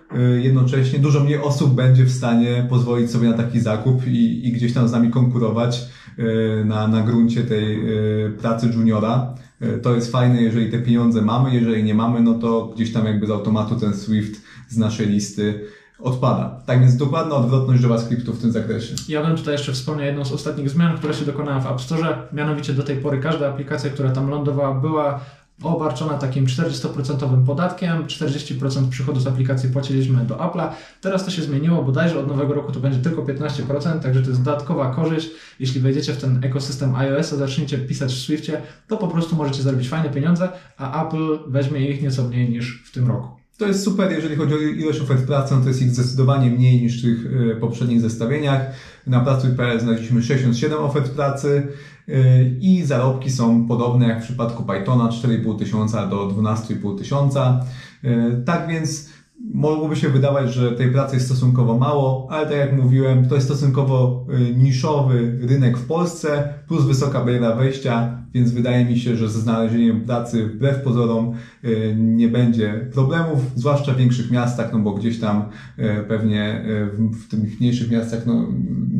jednocześnie 0.43 0.99
dużo 0.99 1.21
mniej 1.21 1.39
osób 1.39 1.75
będzie 1.75 2.05
w 2.05 2.13
stanie 2.13 2.67
pozwolić 2.71 3.11
sobie 3.11 3.29
na 3.29 3.37
taki 3.37 3.61
zakup 3.61 4.07
i, 4.07 4.49
i 4.49 4.53
gdzieś 4.53 4.73
tam 4.73 4.89
z 4.89 4.93
nami 4.93 5.11
konkurować 5.11 5.85
y, 6.19 6.65
na, 6.65 6.89
na 6.89 7.03
gruncie 7.03 7.43
tej 7.43 7.91
y, 8.27 8.31
pracy 8.31 8.71
juniora. 8.75 9.35
To 9.83 9.95
jest 9.95 10.13
fajne, 10.13 10.43
jeżeli 10.43 10.71
te 10.71 10.79
pieniądze 10.79 11.23
mamy, 11.23 11.55
jeżeli 11.55 11.85
nie 11.85 11.95
mamy, 11.95 12.21
no 12.21 12.35
to 12.35 12.73
gdzieś 12.75 12.93
tam 12.93 13.07
jakby 13.07 13.27
z 13.27 13.31
automatu 13.31 13.77
ten 13.77 13.95
Swift 13.95 14.43
z 14.69 14.77
naszej 14.77 15.07
listy 15.07 15.61
odpada. 15.99 16.63
Tak 16.67 16.81
więc 16.81 16.97
dokładna 16.97 17.35
odwrotność 17.35 17.83
JavaScriptu 17.83 18.33
w 18.33 18.41
tym 18.41 18.53
zakresie. 18.53 18.95
Ja 19.09 19.27
bym 19.27 19.37
tutaj 19.37 19.55
jeszcze 19.55 19.73
wspomniał 19.73 20.07
jedną 20.07 20.25
z 20.25 20.33
ostatnich 20.33 20.71
zmian, 20.71 20.99
która 20.99 21.13
się 21.13 21.25
dokonała 21.25 21.61
w 21.61 21.67
App 21.67 21.81
Store. 21.81 22.17
Mianowicie 22.33 22.73
do 22.73 22.83
tej 22.83 22.97
pory 22.97 23.19
każda 23.19 23.49
aplikacja, 23.49 23.91
która 23.91 24.11
tam 24.11 24.31
lądowała, 24.31 24.75
była 24.75 25.21
obarczona 25.63 26.15
takim 26.15 26.47
40% 26.47 27.45
podatkiem, 27.47 28.07
40% 28.07 28.89
przychodu 28.89 29.21
z 29.21 29.27
aplikacji 29.27 29.71
płaciliśmy 29.71 30.25
do 30.25 30.35
Apple'a. 30.35 30.69
Teraz 31.01 31.25
to 31.25 31.31
się 31.31 31.43
zmieniło, 31.43 31.83
bodajże 31.83 32.21
od 32.21 32.29
nowego 32.29 32.55
roku 32.55 32.73
to 32.73 32.81
będzie 32.81 32.99
tylko 32.99 33.23
15%, 33.23 34.01
także 34.01 34.23
to 34.23 34.29
jest 34.29 34.43
dodatkowa 34.43 34.95
korzyść. 34.95 35.31
Jeśli 35.61 35.81
wejdziecie 35.81 36.13
w 36.13 36.21
ten 36.21 36.45
ekosystem 36.45 36.95
iOS-a, 36.95 37.37
zaczniecie 37.37 37.79
pisać 37.79 38.13
w 38.13 38.19
Swiftie, 38.19 38.63
to 38.89 38.97
po 38.97 39.09
prostu 39.09 39.37
możecie 39.37 39.63
zarobić 39.63 39.89
fajne 39.89 40.11
pieniądze, 40.11 40.49
a 40.77 41.07
Apple 41.07 41.39
weźmie 41.47 41.91
ich 41.91 42.03
nieco 42.03 42.25
mniej 42.25 42.51
niż 42.51 42.83
w 42.85 42.93
tym 42.93 43.09
roku. 43.09 43.36
To 43.59 43.67
jest 43.67 43.85
super, 43.85 44.13
jeżeli 44.13 44.37
chodzi 44.37 44.55
o 44.55 44.59
ilość 44.59 45.01
ofert 45.01 45.27
pracy, 45.27 45.55
no 45.55 45.61
to 45.61 45.69
jest 45.69 45.83
ich 45.83 45.91
zdecydowanie 45.91 46.51
mniej 46.51 46.83
niż 46.83 46.99
w 46.99 47.03
tych 47.03 47.33
e, 47.53 47.57
poprzednich 47.57 48.01
zestawieniach. 48.01 48.61
Na 49.07 49.21
pracuj.pl 49.21 49.81
znaleźliśmy 49.81 50.23
67 50.23 50.79
ofert 50.79 51.11
pracy 51.11 51.69
e, 52.09 52.13
i 52.61 52.83
zarobki 52.85 53.31
są 53.31 53.67
podobne 53.69 54.09
jak 54.09 54.21
w 54.23 54.25
przypadku 54.25 54.63
Pythona 54.63 55.09
4,5 55.09 55.59
tysiąca 55.59 56.07
do 56.07 56.29
12,5 56.29 56.99
tysiąca. 56.99 57.61
E, 58.05 58.43
Tak 58.45 58.69
więc 58.69 59.09
mogłoby 59.55 59.97
się 59.97 60.09
wydawać, 60.09 60.55
że 60.55 60.73
tej 60.73 60.91
pracy 60.91 61.15
jest 61.17 61.27
stosunkowo 61.27 61.79
mało, 61.79 62.27
ale 62.31 62.47
tak 62.47 62.57
jak 62.57 62.83
mówiłem, 62.83 63.29
to 63.29 63.35
jest 63.35 63.47
stosunkowo 63.47 64.27
niszowy 64.57 65.39
rynek 65.43 65.79
w 65.79 65.87
Polsce, 65.87 66.55
plus 66.69 66.85
wysoka 66.85 67.25
bariera 67.25 67.57
wejścia, 67.57 68.23
więc 68.37 68.51
wydaje 68.51 68.85
mi 68.85 68.99
się, 68.99 69.17
że 69.17 69.29
ze 69.29 69.41
znalezieniem 69.41 70.01
pracy 70.01 70.47
wbrew 70.47 70.83
pozorom 70.83 71.35
y, 71.65 71.97
nie 71.99 72.29
będzie 72.29 72.89
problemów, 72.93 73.39
zwłaszcza 73.55 73.93
w 73.93 73.97
większych 73.97 74.31
miastach, 74.31 74.73
no 74.73 74.79
bo 74.79 74.93
gdzieś 74.93 75.21
tam 75.21 75.49
y, 75.79 76.05
pewnie 76.09 76.65
w, 76.93 77.25
w 77.25 77.29
tych 77.29 77.61
mniejszych 77.61 77.91
miastach 77.91 78.27
no, 78.27 78.49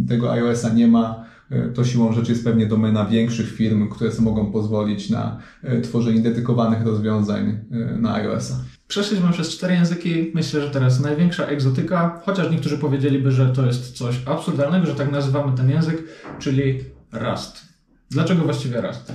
tego 0.09 0.33
iOS-a 0.33 0.69
nie 0.69 0.87
ma, 0.87 1.27
to 1.75 1.85
siłą 1.85 2.13
rzeczy 2.13 2.33
jest 2.33 2.45
pewnie 2.45 2.67
domena 2.67 3.05
większych 3.05 3.53
firm, 3.53 3.89
które 3.89 4.13
sobie 4.13 4.25
mogą 4.25 4.53
pozwolić 4.53 5.11
na 5.11 5.39
tworzenie 5.83 6.21
dedykowanych 6.21 6.87
rozwiązań 6.87 7.59
na 7.99 8.15
iOS-a. 8.15 8.55
Przeszliśmy 8.89 9.33
przez 9.33 9.49
cztery 9.49 9.75
języki. 9.75 10.31
Myślę, 10.35 10.61
że 10.61 10.71
teraz 10.71 11.01
największa 11.01 11.47
egzotyka, 11.47 12.21
chociaż 12.25 12.51
niektórzy 12.51 12.79
powiedzieliby, 12.79 13.33
że 13.33 13.47
to 13.47 13.67
jest 13.67 13.97
coś 13.97 14.23
absurdalnego, 14.27 14.87
że 14.87 14.95
tak 14.95 15.13
nazywamy 15.13 15.57
ten 15.57 15.71
język, 15.71 16.03
czyli 16.39 16.81
Rust. 17.13 17.76
Dlaczego 18.11 18.45
właściwie 18.45 18.81
Rust? 18.81 19.13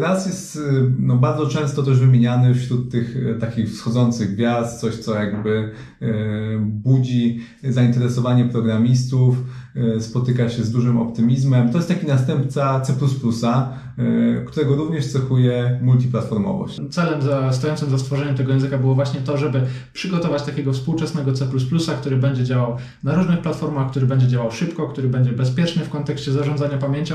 Raz 0.00 0.26
jest 0.26 0.58
no, 0.98 1.16
bardzo 1.16 1.46
często 1.46 1.82
też 1.82 1.98
wymieniany 1.98 2.54
wśród 2.54 2.90
tych 2.90 3.16
e, 3.16 3.34
takich 3.34 3.70
wschodzących 3.70 4.34
gwiazd, 4.34 4.80
coś 4.80 4.96
co 4.96 5.14
jakby 5.14 5.70
e, 6.02 6.06
budzi 6.60 7.40
zainteresowanie 7.64 8.44
programistów, 8.44 9.36
e, 9.96 10.00
spotyka 10.00 10.48
się 10.48 10.62
z 10.62 10.70
dużym 10.70 10.98
optymizmem. 10.98 11.70
To 11.70 11.78
jest 11.78 11.88
taki 11.88 12.06
następca 12.06 12.80
C++, 12.80 12.92
którego 14.46 14.76
również 14.76 15.06
cechuje 15.06 15.80
multiplatformowość. 15.82 16.80
Celem 16.90 17.22
za, 17.22 17.52
stojącym 17.52 17.90
za 17.90 17.98
stworzeniem 17.98 18.34
tego 18.34 18.52
języka 18.52 18.78
było 18.78 18.94
właśnie 18.94 19.20
to, 19.20 19.38
żeby 19.38 19.66
przygotować 19.92 20.42
takiego 20.42 20.72
współczesnego 20.72 21.32
C++, 21.32 21.46
który 22.00 22.16
będzie 22.16 22.44
działał 22.44 22.76
na 23.02 23.14
różnych 23.14 23.40
platformach, 23.40 23.90
który 23.90 24.06
będzie 24.06 24.28
działał 24.28 24.50
szybko, 24.50 24.88
który 24.88 25.08
będzie 25.08 25.32
bezpieczny 25.32 25.84
w 25.84 25.90
kontekście 25.90 26.32
zarządzania 26.32 26.78
pamięcią, 26.78 27.14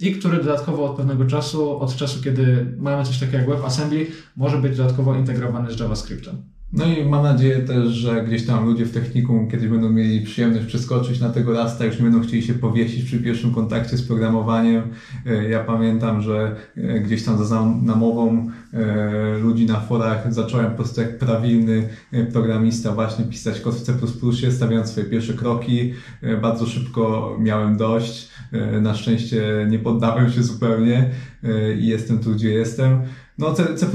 i 0.00 0.12
który 0.12 0.36
dodatkowo 0.36 0.90
od 0.90 0.96
pewnego 0.96 1.24
czasu, 1.24 1.80
od 1.80 1.96
czasu 1.96 2.22
kiedy 2.22 2.74
mamy 2.78 3.04
coś 3.04 3.18
takiego 3.18 3.38
jak 3.38 3.48
WebAssembly, 3.48 4.06
może 4.36 4.58
być 4.58 4.76
dodatkowo 4.76 5.14
integrowany 5.14 5.72
z 5.72 5.80
JavaScriptem. 5.80 6.42
No 6.72 6.86
i 6.86 7.04
mam 7.04 7.22
nadzieję 7.22 7.58
też, 7.58 7.88
że 7.88 8.24
gdzieś 8.24 8.46
tam 8.46 8.66
ludzie 8.66 8.84
w 8.86 8.92
technikum 8.92 9.48
kiedyś 9.50 9.68
będą 9.68 9.90
mieli 9.90 10.20
przyjemność 10.20 10.66
przeskoczyć 10.66 11.20
na 11.20 11.30
tego 11.30 11.52
rasta, 11.52 11.84
już 11.84 11.96
nie 11.96 12.02
będą 12.02 12.20
chcieli 12.20 12.42
się 12.42 12.54
powiesić 12.54 13.04
przy 13.04 13.18
pierwszym 13.18 13.54
kontakcie 13.54 13.96
z 13.96 14.06
programowaniem. 14.06 14.82
E, 15.26 15.48
ja 15.48 15.64
pamiętam, 15.64 16.22
że 16.22 16.56
e, 16.76 17.00
gdzieś 17.00 17.24
tam 17.24 17.44
za 17.44 17.64
namową 17.82 18.50
e, 18.72 19.38
ludzi 19.38 19.66
na 19.66 19.80
forach 19.80 20.34
zacząłem 20.34 20.70
po 20.70 20.76
prostu 20.76 21.00
jak 21.00 21.18
prawilny 21.18 21.88
programista 22.32 22.92
właśnie 22.92 23.24
pisać 23.24 23.60
kod 23.60 23.74
w 23.74 23.82
C++, 23.82 23.92
stawiając 24.52 24.90
swoje 24.90 25.06
pierwsze 25.06 25.34
kroki. 25.34 25.92
Bardzo 26.42 26.66
szybko 26.66 27.36
miałem 27.40 27.76
dość. 27.76 28.28
Na 28.82 28.94
szczęście 28.94 29.66
nie 29.70 29.78
poddałem 29.78 30.30
się 30.32 30.42
zupełnie 30.42 31.10
i 31.78 31.86
jestem 31.86 32.18
tu, 32.18 32.30
gdzie 32.30 32.50
jestem. 32.50 33.00
No 33.40 33.54
C, 33.54 33.74
C++ 33.74 33.86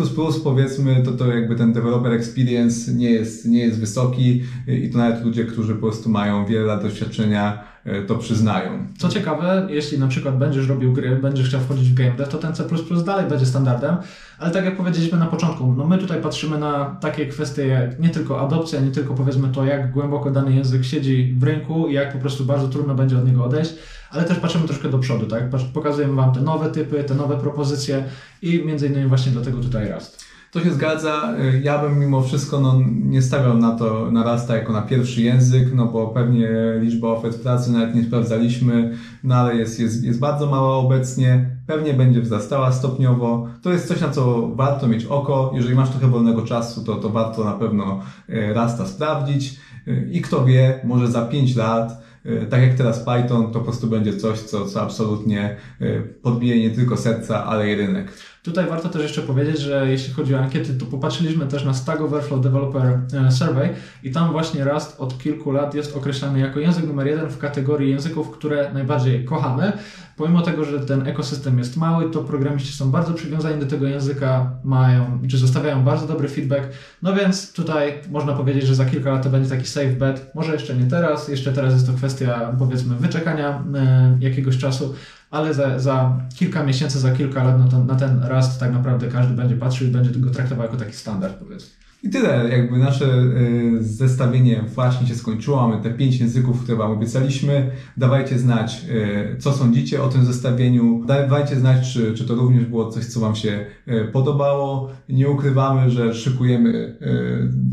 powiedzmy, 0.43 1.03
to, 1.03 1.11
to 1.11 1.27
jakby 1.27 1.55
ten 1.55 1.73
developer 1.73 2.13
experience 2.13 2.93
nie 2.93 3.11
jest, 3.11 3.45
nie 3.45 3.59
jest 3.59 3.79
wysoki 3.79 4.43
i 4.67 4.89
to 4.89 4.97
nawet 4.97 5.25
ludzie, 5.25 5.45
którzy 5.45 5.75
po 5.75 5.81
prostu 5.81 6.09
mają 6.09 6.45
wiele 6.45 6.65
lat 6.65 6.81
doświadczenia, 6.81 7.63
e, 7.85 8.01
to 8.01 8.15
przyznają. 8.15 8.87
Co 8.97 9.09
ciekawe, 9.09 9.67
jeśli 9.69 9.99
na 9.99 10.07
przykład 10.07 10.37
będziesz 10.37 10.67
robił 10.67 10.93
gry, 10.93 11.15
będziesz 11.15 11.47
chciał 11.47 11.61
wchodzić 11.61 11.89
w 11.89 11.93
game 11.93 12.11
dev, 12.11 12.31
to 12.31 12.37
ten 12.37 12.53
C++ 12.53 12.63
dalej 13.05 13.29
będzie 13.29 13.45
standardem, 13.45 13.95
ale 14.39 14.51
tak 14.51 14.65
jak 14.65 14.77
powiedzieliśmy 14.77 15.17
na 15.17 15.25
początku, 15.25 15.73
no 15.77 15.87
my 15.87 15.97
tutaj 15.97 16.21
patrzymy 16.21 16.57
na 16.57 16.97
takie 17.01 17.25
kwestie 17.25 17.67
jak 17.67 17.99
nie 17.99 18.09
tylko 18.09 18.41
adopcja, 18.41 18.79
nie 18.79 18.91
tylko 18.91 19.13
powiedzmy 19.13 19.47
to, 19.47 19.65
jak 19.65 19.91
głęboko 19.91 20.31
dany 20.31 20.55
język 20.55 20.85
siedzi 20.85 21.35
w 21.39 21.43
rynku 21.43 21.87
i 21.87 21.93
jak 21.93 22.13
po 22.13 22.19
prostu 22.19 22.45
bardzo 22.45 22.67
trudno 22.67 22.95
będzie 22.95 23.17
od 23.17 23.27
niego 23.27 23.45
odejść, 23.45 23.73
ale 24.15 24.23
też 24.23 24.39
patrzymy 24.39 24.65
troszkę 24.65 24.89
do 24.89 24.99
przodu, 24.99 25.25
tak? 25.25 25.43
Pokazujemy 25.73 26.15
Wam 26.15 26.33
te 26.33 26.41
nowe 26.41 26.71
typy, 26.71 27.03
te 27.03 27.15
nowe 27.15 27.37
propozycje 27.37 28.03
i 28.41 28.63
między 28.65 28.87
innymi 28.87 29.07
właśnie 29.07 29.31
dlatego 29.31 29.61
tutaj 29.61 29.91
Rust. 29.91 30.25
To 30.51 30.63
się 30.63 30.71
zgadza. 30.71 31.33
Ja 31.63 31.77
bym 31.77 31.99
mimo 31.99 32.21
wszystko 32.21 32.59
no, 32.59 32.79
nie 32.95 33.21
stawiał 33.21 33.57
na 33.57 33.71
to 33.71 34.11
na 34.11 34.23
Rasta 34.23 34.55
jako 34.57 34.73
na 34.73 34.81
pierwszy 34.81 35.21
język, 35.21 35.73
no 35.73 35.85
bo 35.85 36.07
pewnie 36.07 36.49
liczba 36.81 37.07
ofert 37.07 37.41
pracy 37.41 37.71
nawet 37.71 37.95
nie 37.95 38.03
sprawdzaliśmy, 38.03 38.97
no 39.23 39.35
ale 39.35 39.55
jest, 39.55 39.79
jest, 39.79 40.03
jest 40.03 40.19
bardzo 40.19 40.45
mała 40.47 40.75
obecnie. 40.75 41.49
Pewnie 41.67 41.93
będzie 41.93 42.21
wzrastała 42.21 42.71
stopniowo. 42.71 43.47
To 43.61 43.71
jest 43.71 43.87
coś, 43.87 44.01
na 44.01 44.09
co 44.09 44.47
warto 44.47 44.87
mieć 44.87 45.05
oko. 45.05 45.51
Jeżeli 45.55 45.75
masz 45.75 45.89
trochę 45.89 46.07
wolnego 46.07 46.41
czasu, 46.41 46.83
to, 46.83 46.95
to 46.95 47.09
warto 47.09 47.43
na 47.43 47.53
pewno 47.53 47.99
e, 48.29 48.53
Rasta 48.53 48.85
sprawdzić. 48.85 49.59
E, 49.87 50.11
I 50.11 50.21
kto 50.21 50.45
wie, 50.45 50.79
może 50.83 51.07
za 51.07 51.21
5 51.21 51.55
lat 51.55 52.04
tak 52.49 52.61
jak 52.61 52.73
teraz 52.73 52.99
Python, 52.99 53.51
to 53.51 53.59
po 53.59 53.65
prostu 53.65 53.87
będzie 53.87 54.17
coś, 54.17 54.39
co, 54.39 54.65
co 54.65 54.81
absolutnie 54.81 55.55
e, 55.81 56.01
podbije 56.01 56.59
nie 56.59 56.75
tylko 56.75 56.97
serca, 56.97 57.45
ale 57.45 57.71
i 57.71 57.75
rynek. 57.75 58.11
Tutaj 58.45 58.65
warto 58.67 58.89
też 58.89 59.03
jeszcze 59.03 59.21
powiedzieć, 59.21 59.59
że 59.59 59.91
jeśli 59.91 60.13
chodzi 60.13 60.35
o 60.35 60.39
ankiety, 60.39 60.73
to 60.73 60.85
popatrzyliśmy 60.85 61.45
też 61.45 61.63
na 61.63 61.73
Stack 61.73 62.01
Overflow 62.01 62.41
Developer 62.41 62.99
e, 63.13 63.31
Survey 63.31 63.69
i 64.03 64.11
tam 64.11 64.31
właśnie 64.31 64.63
Rust 64.63 64.95
od 64.99 65.17
kilku 65.17 65.51
lat 65.51 65.73
jest 65.73 65.97
określany 65.97 66.39
jako 66.39 66.59
język 66.59 66.87
numer 66.87 67.07
jeden 67.07 67.29
w 67.29 67.37
kategorii 67.37 67.89
języków, 67.89 68.31
które 68.31 68.73
najbardziej 68.73 69.25
kochamy. 69.25 69.71
Pomimo 70.17 70.41
tego, 70.41 70.65
że 70.65 70.79
ten 70.79 71.07
ekosystem 71.07 71.57
jest 71.57 71.77
mały, 71.77 72.11
to 72.11 72.23
programiści 72.23 72.73
są 72.73 72.91
bardzo 72.91 73.13
przywiązani 73.13 73.59
do 73.59 73.65
tego 73.65 73.87
języka, 73.87 74.51
mają, 74.63 75.19
czy 75.29 75.37
zostawiają 75.37 75.83
bardzo 75.83 76.07
dobry 76.07 76.27
feedback. 76.27 76.63
No 77.01 77.13
więc 77.13 77.53
tutaj 77.53 77.93
można 78.11 78.33
powiedzieć, 78.33 78.65
że 78.65 78.75
za 78.75 78.85
kilka 78.85 79.11
lat 79.11 79.23
to 79.23 79.29
będzie 79.29 79.49
taki 79.49 79.67
safe 79.67 79.91
bet. 79.91 80.31
Może 80.35 80.53
jeszcze 80.53 80.75
nie 80.75 80.85
teraz, 80.85 81.27
jeszcze 81.27 81.53
teraz 81.53 81.73
jest 81.73 81.87
to 81.87 81.93
kwestia 81.93 82.55
powiedzmy 82.59 82.95
wyczekania 82.95 83.63
e, 83.75 84.17
jakiegoś 84.19 84.57
czasu, 84.57 84.95
ale 85.31 85.53
za, 85.53 85.79
za 85.79 86.19
kilka 86.35 86.63
miesięcy, 86.63 86.99
za 86.99 87.11
kilka 87.11 87.43
lat 87.43 87.59
na 87.59 87.67
ten, 87.67 87.87
na 87.87 87.95
ten 87.95 88.23
Rust 88.23 88.59
tak 88.59 88.73
naprawdę 88.73 89.07
każdy 89.07 89.33
będzie 89.33 89.55
patrzył 89.55 89.87
i 89.87 89.91
będzie 89.91 90.19
go 90.19 90.29
traktował 90.29 90.65
jako 90.65 90.77
taki 90.77 90.93
standard 90.93 91.35
powiedzmy. 91.35 91.84
I 92.05 92.09
tyle, 92.09 92.49
jakby 92.49 92.77
nasze 92.77 93.05
y, 93.05 93.83
zestawienie 93.83 94.63
właśnie 94.75 95.07
się 95.07 95.15
skończyło. 95.15 95.67
Mamy 95.67 95.83
te 95.83 95.89
pięć 95.89 96.19
języków, 96.19 96.63
które 96.63 96.77
Wam 96.77 96.91
obiecaliśmy. 96.91 97.71
Dawajcie 97.97 98.39
znać, 98.39 98.81
y, 98.89 99.37
co 99.39 99.53
sądzicie 99.53 100.03
o 100.03 100.07
tym 100.07 100.25
zestawieniu. 100.25 101.05
Dawajcie 101.05 101.55
znać, 101.55 101.93
czy, 101.93 102.13
czy 102.13 102.25
to 102.25 102.35
również 102.35 102.65
było 102.65 102.91
coś, 102.91 103.05
co 103.05 103.19
Wam 103.19 103.35
się 103.35 103.65
y, 103.87 104.09
podobało. 104.13 104.91
Nie 105.09 105.29
ukrywamy, 105.29 105.89
że 105.89 106.13
szykujemy 106.13 106.97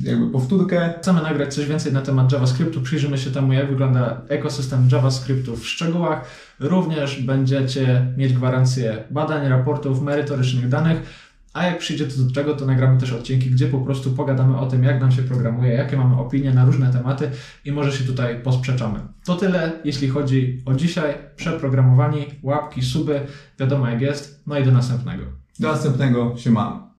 jakby 0.05 0.31
powtórkę. 0.31 0.95
Chcemy 1.01 1.23
nagrać 1.23 1.55
coś 1.55 1.67
więcej 1.67 1.93
na 1.93 2.01
temat 2.01 2.33
JavaScriptu. 2.33 2.81
Przyjrzymy 2.81 3.19
się 3.19 3.31
temu, 3.31 3.53
jak 3.53 3.71
wygląda 3.71 4.23
ekosystem 4.29 4.89
JavaScriptu 4.93 5.57
w 5.57 5.67
szczegółach. 5.67 6.25
Również 6.61 7.23
będziecie 7.23 8.07
mieć 8.17 8.33
gwarancję 8.33 9.05
badań, 9.11 9.49
raportów, 9.49 10.03
merytorycznych 10.03 10.69
danych. 10.69 11.03
A 11.53 11.67
jak 11.67 11.79
przyjdzie 11.79 12.07
to 12.07 12.23
do 12.23 12.31
czego, 12.31 12.55
to 12.55 12.67
nagramy 12.67 13.01
też 13.01 13.13
odcinki, 13.13 13.51
gdzie 13.51 13.67
po 13.67 13.79
prostu 13.79 14.11
pogadamy 14.11 14.59
o 14.59 14.67
tym, 14.67 14.85
jak 14.85 15.01
nam 15.01 15.13
się 15.13 15.23
programuje, 15.23 15.73
jakie 15.73 15.97
mamy 15.97 16.21
opinie 16.21 16.55
na 16.55 16.65
różne 16.65 16.93
tematy 16.93 17.31
i 17.65 17.73
może 17.73 17.93
się 17.93 18.05
tutaj 18.05 18.43
posprzeczamy. 18.43 19.01
To 19.25 19.37
tyle, 19.37 19.73
jeśli 19.85 20.09
chodzi 20.09 20.63
o 20.67 20.75
dzisiaj. 20.75 21.15
Przeprogramowani, 21.37 22.27
łapki, 22.43 22.83
suby, 22.83 23.21
wiadomo 23.61 23.89
jak 23.89 24.01
jest. 24.01 24.43
No 24.47 24.59
i 24.59 24.65
do 24.65 24.73
następnego. 24.73 25.25
Do 25.61 25.69
następnego, 25.69 26.35
siemano. 26.37 26.89